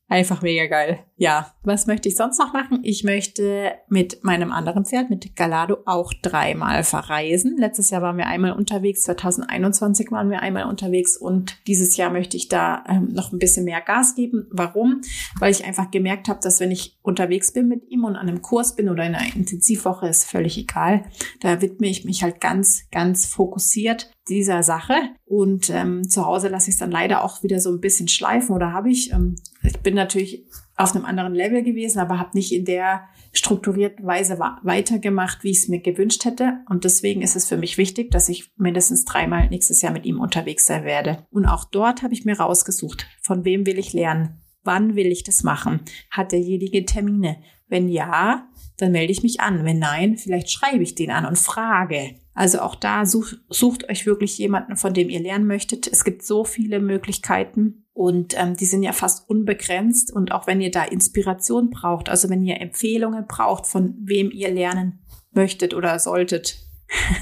Einfach 0.06 0.42
mega 0.42 0.66
geil. 0.66 0.98
Ja, 1.16 1.54
was 1.62 1.86
möchte 1.86 2.10
ich 2.10 2.16
sonst 2.16 2.38
noch 2.38 2.52
machen? 2.52 2.80
Ich 2.82 3.04
möchte 3.04 3.72
mit 3.88 4.22
meinem 4.22 4.52
anderen 4.52 4.84
Pferd, 4.84 5.08
mit 5.08 5.34
Galado, 5.34 5.78
auch 5.86 6.12
dreimal 6.20 6.84
verreisen. 6.84 7.56
Letztes 7.56 7.88
Jahr 7.88 8.02
waren 8.02 8.18
wir 8.18 8.26
einmal 8.26 8.52
unterwegs, 8.52 9.02
2021 9.02 10.10
waren 10.10 10.28
wir 10.28 10.40
einmal 10.40 10.64
unterwegs 10.64 11.16
und 11.16 11.56
dieses 11.66 11.96
Jahr 11.96 12.10
möchte 12.10 12.36
ich 12.36 12.48
da 12.48 12.84
ähm, 12.86 13.12
noch 13.12 13.32
ein 13.32 13.38
bisschen 13.38 13.64
mehr 13.64 13.80
Gas 13.80 14.14
geben. 14.14 14.46
Warum? 14.50 15.00
Weil 15.38 15.52
ich 15.52 15.64
einfach 15.64 15.90
gemerkt 15.90 16.28
habe, 16.28 16.40
dass 16.42 16.60
wenn 16.60 16.70
ich 16.70 16.98
unterwegs 17.02 17.52
bin 17.52 17.68
mit 17.68 17.88
ihm 17.88 18.04
und 18.04 18.16
an 18.16 18.28
einem 18.28 18.42
Kurs 18.42 18.76
bin 18.76 18.90
oder 18.90 19.06
in 19.06 19.14
einer 19.14 19.34
Intensivwoche, 19.34 20.06
ist 20.06 20.24
völlig 20.24 20.58
egal. 20.58 21.04
Da 21.40 21.62
widme 21.62 21.86
ich 21.86 22.04
mich 22.04 22.22
halt 22.22 22.42
ganz, 22.42 22.90
ganz 22.90 23.24
fokussiert 23.24 24.10
dieser 24.28 24.62
Sache. 24.62 24.94
Und 25.24 25.70
ähm, 25.70 26.08
zu 26.08 26.24
Hause 26.24 26.48
lasse 26.48 26.70
ich 26.70 26.74
es 26.74 26.80
dann 26.80 26.90
leider 26.90 27.22
auch 27.24 27.42
wieder 27.42 27.60
so 27.60 27.70
ein 27.70 27.80
bisschen 27.80 28.08
schleifen 28.08 28.54
oder 28.54 28.72
habe 28.72 28.90
ich. 28.90 29.12
Ähm, 29.12 29.36
ich 29.62 29.78
bin 29.80 29.94
natürlich 29.94 30.44
auf 30.76 30.94
einem 30.94 31.04
anderen 31.04 31.34
Level 31.34 31.62
gewesen, 31.62 32.00
aber 32.00 32.18
habe 32.18 32.30
nicht 32.34 32.52
in 32.52 32.64
der 32.64 33.04
strukturierten 33.32 34.06
Weise 34.06 34.38
weitergemacht, 34.38 35.44
wie 35.44 35.50
ich 35.50 35.58
es 35.58 35.68
mir 35.68 35.80
gewünscht 35.80 36.24
hätte. 36.24 36.60
Und 36.68 36.84
deswegen 36.84 37.22
ist 37.22 37.36
es 37.36 37.46
für 37.46 37.56
mich 37.56 37.78
wichtig, 37.78 38.10
dass 38.10 38.28
ich 38.28 38.50
mindestens 38.56 39.04
dreimal 39.04 39.48
nächstes 39.48 39.82
Jahr 39.82 39.92
mit 39.92 40.04
ihm 40.04 40.20
unterwegs 40.20 40.66
sein 40.66 40.84
werde. 40.84 41.26
Und 41.30 41.46
auch 41.46 41.64
dort 41.64 42.02
habe 42.02 42.14
ich 42.14 42.24
mir 42.24 42.38
rausgesucht, 42.38 43.06
von 43.22 43.44
wem 43.44 43.66
will 43.66 43.78
ich 43.78 43.92
lernen, 43.92 44.43
wann 44.64 44.96
will 44.96 45.06
ich 45.06 45.22
das 45.22 45.42
machen, 45.42 45.80
hat 46.10 46.32
derjenige 46.32 46.84
Termine. 46.84 47.36
Wenn 47.68 47.88
ja, 47.88 48.48
dann 48.76 48.92
melde 48.92 49.12
ich 49.12 49.22
mich 49.22 49.40
an. 49.40 49.64
Wenn 49.64 49.78
nein, 49.78 50.16
vielleicht 50.16 50.50
schreibe 50.50 50.82
ich 50.82 50.94
den 50.94 51.10
an 51.10 51.26
und 51.26 51.38
frage. 51.38 52.16
Also 52.34 52.60
auch 52.60 52.74
da 52.74 53.06
such, 53.06 53.34
sucht 53.48 53.88
euch 53.88 54.06
wirklich 54.06 54.38
jemanden, 54.38 54.76
von 54.76 54.92
dem 54.92 55.08
ihr 55.08 55.20
lernen 55.20 55.46
möchtet. 55.46 55.86
Es 55.86 56.02
gibt 56.02 56.24
so 56.24 56.44
viele 56.44 56.80
Möglichkeiten 56.80 57.86
und 57.92 58.34
ähm, 58.36 58.56
die 58.56 58.64
sind 58.64 58.82
ja 58.82 58.92
fast 58.92 59.28
unbegrenzt. 59.30 60.12
Und 60.12 60.32
auch 60.32 60.48
wenn 60.48 60.60
ihr 60.60 60.72
da 60.72 60.82
Inspiration 60.84 61.70
braucht, 61.70 62.08
also 62.08 62.28
wenn 62.28 62.42
ihr 62.42 62.60
Empfehlungen 62.60 63.26
braucht, 63.26 63.66
von 63.66 63.94
wem 64.00 64.32
ihr 64.32 64.50
lernen 64.50 65.04
möchtet 65.30 65.74
oder 65.74 65.98
solltet, 66.00 66.63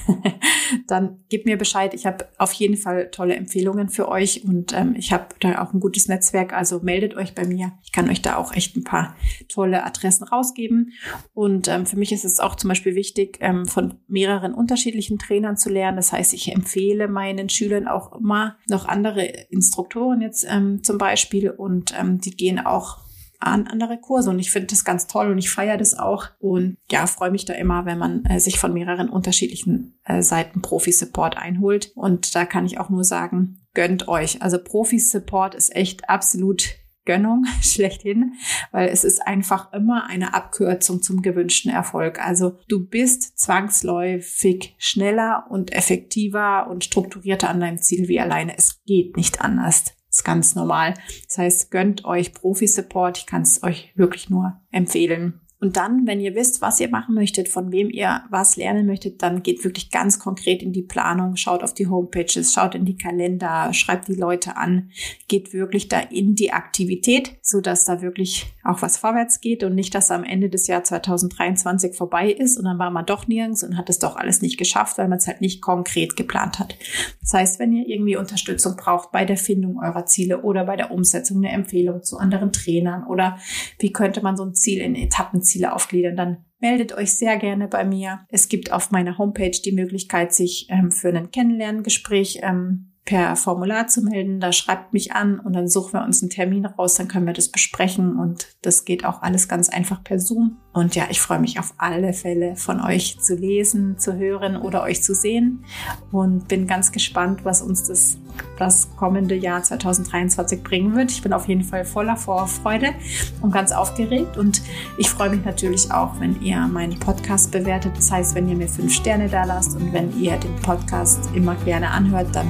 dann 0.86 1.24
gebt 1.28 1.46
mir 1.46 1.56
Bescheid. 1.56 1.94
Ich 1.94 2.06
habe 2.06 2.28
auf 2.38 2.52
jeden 2.52 2.76
Fall 2.76 3.10
tolle 3.10 3.36
Empfehlungen 3.36 3.88
für 3.88 4.08
euch 4.08 4.44
und 4.44 4.72
ähm, 4.72 4.94
ich 4.96 5.12
habe 5.12 5.26
da 5.40 5.62
auch 5.62 5.72
ein 5.72 5.80
gutes 5.80 6.08
Netzwerk. 6.08 6.52
Also 6.52 6.80
meldet 6.80 7.14
euch 7.16 7.34
bei 7.34 7.46
mir. 7.46 7.72
Ich 7.82 7.92
kann 7.92 8.08
euch 8.08 8.22
da 8.22 8.36
auch 8.36 8.52
echt 8.52 8.76
ein 8.76 8.84
paar 8.84 9.16
tolle 9.48 9.84
Adressen 9.84 10.24
rausgeben. 10.24 10.92
Und 11.34 11.68
ähm, 11.68 11.86
für 11.86 11.96
mich 11.96 12.12
ist 12.12 12.24
es 12.24 12.40
auch 12.40 12.54
zum 12.54 12.68
Beispiel 12.68 12.94
wichtig, 12.94 13.38
ähm, 13.40 13.66
von 13.66 13.94
mehreren 14.08 14.54
unterschiedlichen 14.54 15.18
Trainern 15.18 15.56
zu 15.56 15.70
lernen. 15.70 15.96
Das 15.96 16.12
heißt, 16.12 16.34
ich 16.34 16.52
empfehle 16.52 17.08
meinen 17.08 17.48
Schülern 17.48 17.88
auch 17.88 18.12
immer 18.18 18.56
noch 18.68 18.86
andere 18.86 19.24
Instruktoren 19.50 20.20
jetzt 20.20 20.46
ähm, 20.48 20.82
zum 20.82 20.98
Beispiel 20.98 21.50
und 21.50 21.94
ähm, 21.98 22.20
die 22.20 22.36
gehen 22.36 22.58
auch 22.58 22.98
an 23.42 23.66
andere 23.66 23.98
Kurse. 23.98 24.30
Und 24.30 24.38
ich 24.38 24.50
finde 24.50 24.68
das 24.68 24.84
ganz 24.84 25.06
toll 25.06 25.30
und 25.30 25.38
ich 25.38 25.50
feiere 25.50 25.76
das 25.76 25.98
auch. 25.98 26.28
Und 26.38 26.76
ja, 26.90 27.06
freue 27.06 27.30
mich 27.30 27.44
da 27.44 27.54
immer, 27.54 27.84
wenn 27.84 27.98
man 27.98 28.24
äh, 28.24 28.40
sich 28.40 28.58
von 28.58 28.72
mehreren 28.72 29.08
unterschiedlichen 29.08 29.98
äh, 30.04 30.22
Seiten 30.22 30.62
Profi-Support 30.62 31.36
einholt. 31.36 31.92
Und 31.94 32.34
da 32.34 32.44
kann 32.44 32.66
ich 32.66 32.78
auch 32.78 32.90
nur 32.90 33.04
sagen, 33.04 33.60
gönnt 33.74 34.08
euch. 34.08 34.42
Also 34.42 34.58
Profi-Support 34.58 35.54
ist 35.54 35.74
echt 35.74 36.08
absolut 36.08 36.76
Gönnung 37.04 37.44
schlechthin, 37.62 38.34
weil 38.70 38.88
es 38.88 39.04
ist 39.04 39.26
einfach 39.26 39.72
immer 39.72 40.06
eine 40.06 40.34
Abkürzung 40.34 41.02
zum 41.02 41.22
gewünschten 41.22 41.70
Erfolg. 41.70 42.24
Also 42.24 42.58
du 42.68 42.86
bist 42.86 43.38
zwangsläufig 43.38 44.74
schneller 44.78 45.46
und 45.50 45.72
effektiver 45.72 46.68
und 46.70 46.84
strukturierter 46.84 47.48
an 47.48 47.60
deinem 47.60 47.78
Ziel 47.78 48.08
wie 48.08 48.20
alleine. 48.20 48.56
Es 48.56 48.82
geht 48.84 49.16
nicht 49.16 49.40
anders 49.40 49.96
ist 50.12 50.24
ganz 50.24 50.54
normal. 50.54 50.94
Das 51.26 51.38
heißt, 51.38 51.70
gönnt 51.70 52.04
euch 52.04 52.34
Profi-Support. 52.34 53.18
Ich 53.18 53.26
kann 53.26 53.42
es 53.42 53.62
euch 53.62 53.92
wirklich 53.96 54.30
nur 54.30 54.60
empfehlen. 54.70 55.40
Und 55.62 55.76
dann, 55.76 56.08
wenn 56.08 56.18
ihr 56.18 56.34
wisst, 56.34 56.60
was 56.60 56.80
ihr 56.80 56.88
machen 56.88 57.14
möchtet, 57.14 57.48
von 57.48 57.70
wem 57.70 57.88
ihr 57.88 58.22
was 58.30 58.56
lernen 58.56 58.84
möchtet, 58.84 59.22
dann 59.22 59.44
geht 59.44 59.62
wirklich 59.62 59.92
ganz 59.92 60.18
konkret 60.18 60.60
in 60.60 60.72
die 60.72 60.82
Planung, 60.82 61.36
schaut 61.36 61.62
auf 61.62 61.72
die 61.72 61.86
Homepages, 61.86 62.52
schaut 62.52 62.74
in 62.74 62.84
die 62.84 62.96
Kalender, 62.96 63.72
schreibt 63.72 64.08
die 64.08 64.16
Leute 64.16 64.56
an, 64.56 64.90
geht 65.28 65.52
wirklich 65.52 65.86
da 65.86 66.00
in 66.00 66.34
die 66.34 66.52
Aktivität, 66.52 67.36
so 67.42 67.60
dass 67.60 67.84
da 67.84 68.02
wirklich 68.02 68.52
auch 68.64 68.82
was 68.82 68.96
vorwärts 68.96 69.40
geht 69.40 69.62
und 69.62 69.76
nicht, 69.76 69.94
dass 69.94 70.10
am 70.10 70.24
Ende 70.24 70.50
des 70.50 70.66
Jahr 70.66 70.82
2023 70.82 71.94
vorbei 71.94 72.32
ist 72.32 72.58
und 72.58 72.64
dann 72.64 72.80
war 72.80 72.90
man 72.90 73.06
doch 73.06 73.28
nirgends 73.28 73.62
und 73.62 73.76
hat 73.76 73.88
es 73.88 74.00
doch 74.00 74.16
alles 74.16 74.42
nicht 74.42 74.58
geschafft, 74.58 74.98
weil 74.98 75.06
man 75.06 75.18
es 75.18 75.28
halt 75.28 75.40
nicht 75.40 75.62
konkret 75.62 76.16
geplant 76.16 76.58
hat. 76.58 76.76
Das 77.20 77.34
heißt, 77.34 77.60
wenn 77.60 77.72
ihr 77.72 77.86
irgendwie 77.86 78.16
Unterstützung 78.16 78.74
braucht 78.76 79.12
bei 79.12 79.24
der 79.24 79.36
Findung 79.36 79.78
eurer 79.78 80.06
Ziele 80.06 80.42
oder 80.42 80.64
bei 80.64 80.74
der 80.74 80.90
Umsetzung 80.90 81.36
eine 81.36 81.52
Empfehlung 81.52 82.02
zu 82.02 82.18
anderen 82.18 82.52
Trainern 82.52 83.06
oder 83.06 83.38
wie 83.78 83.92
könnte 83.92 84.22
man 84.22 84.36
so 84.36 84.44
ein 84.44 84.54
Ziel 84.54 84.80
in 84.80 84.96
Etappen 84.96 85.40
Ziele 85.52 85.74
aufgliedern, 85.74 86.16
dann 86.16 86.44
meldet 86.60 86.92
euch 86.96 87.12
sehr 87.12 87.36
gerne 87.36 87.68
bei 87.68 87.84
mir. 87.84 88.20
Es 88.28 88.48
gibt 88.48 88.72
auf 88.72 88.90
meiner 88.90 89.18
Homepage 89.18 89.50
die 89.50 89.72
Möglichkeit, 89.72 90.32
sich 90.32 90.66
ähm, 90.70 90.90
für 90.90 91.08
ein 91.08 91.30
Kennenlerngespräch 91.30 92.40
ähm, 92.42 92.91
per 93.04 93.34
Formular 93.34 93.88
zu 93.88 94.02
melden. 94.02 94.38
Da 94.38 94.52
schreibt 94.52 94.92
mich 94.92 95.12
an 95.12 95.40
und 95.40 95.54
dann 95.54 95.68
suchen 95.68 95.94
wir 95.94 96.04
uns 96.04 96.22
einen 96.22 96.30
Termin 96.30 96.66
raus, 96.66 96.94
dann 96.94 97.08
können 97.08 97.26
wir 97.26 97.32
das 97.32 97.48
besprechen 97.48 98.18
und 98.18 98.46
das 98.62 98.84
geht 98.84 99.04
auch 99.04 99.22
alles 99.22 99.48
ganz 99.48 99.68
einfach 99.68 100.04
per 100.04 100.20
Zoom. 100.20 100.58
Und 100.72 100.94
ja, 100.94 101.04
ich 101.10 101.20
freue 101.20 101.40
mich 101.40 101.58
auf 101.58 101.74
alle 101.76 102.12
Fälle 102.14 102.56
von 102.56 102.80
euch 102.80 103.18
zu 103.20 103.34
lesen, 103.34 103.98
zu 103.98 104.16
hören 104.16 104.56
oder 104.56 104.82
euch 104.82 105.02
zu 105.02 105.14
sehen 105.14 105.64
und 106.12 106.48
bin 106.48 106.66
ganz 106.66 106.92
gespannt, 106.92 107.44
was 107.44 107.60
uns 107.60 107.88
das, 107.88 108.18
das 108.56 108.88
kommende 108.96 109.34
Jahr 109.34 109.62
2023 109.62 110.62
bringen 110.62 110.94
wird. 110.94 111.10
Ich 111.10 111.22
bin 111.22 111.32
auf 111.32 111.48
jeden 111.48 111.64
Fall 111.64 111.84
voller 111.84 112.16
Vorfreude 112.16 112.94
und 113.42 113.52
ganz 113.52 113.72
aufgeregt 113.72 114.38
und 114.38 114.62
ich 114.96 115.10
freue 115.10 115.30
mich 115.30 115.44
natürlich 115.44 115.90
auch, 115.90 116.18
wenn 116.20 116.40
ihr 116.40 116.58
meinen 116.68 116.98
Podcast 116.98 117.50
bewertet. 117.50 117.92
Das 117.96 118.10
heißt, 118.10 118.34
wenn 118.34 118.48
ihr 118.48 118.56
mir 118.56 118.68
fünf 118.68 118.94
Sterne 118.94 119.28
da 119.28 119.44
lasst 119.44 119.76
und 119.76 119.92
wenn 119.92 120.18
ihr 120.18 120.36
den 120.38 120.54
Podcast 120.56 121.28
immer 121.34 121.56
gerne 121.56 121.90
anhört, 121.90 122.28
dann 122.34 122.46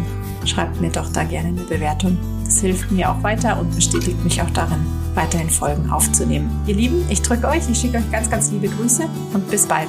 schreibt 0.46 0.80
mir 0.80 0.90
doch 0.90 1.10
da 1.12 1.24
gerne 1.24 1.48
eine 1.48 1.62
Bewertung. 1.62 2.18
Das 2.44 2.60
hilft 2.60 2.90
mir 2.90 3.10
auch 3.10 3.22
weiter 3.22 3.58
und 3.58 3.74
bestätigt 3.74 4.22
mich 4.24 4.40
auch 4.42 4.50
darin, 4.50 4.84
weiterhin 5.14 5.50
Folgen 5.50 5.90
aufzunehmen. 5.90 6.50
Ihr 6.66 6.74
Lieben, 6.74 7.04
ich 7.08 7.22
drücke 7.22 7.48
euch, 7.48 7.68
ich 7.70 7.78
schicke 7.78 7.98
euch 7.98 8.10
ganz, 8.10 8.30
ganz 8.30 8.50
liebe 8.50 8.68
Grüße 8.68 9.04
und 9.32 9.50
bis 9.50 9.66
bald. 9.66 9.88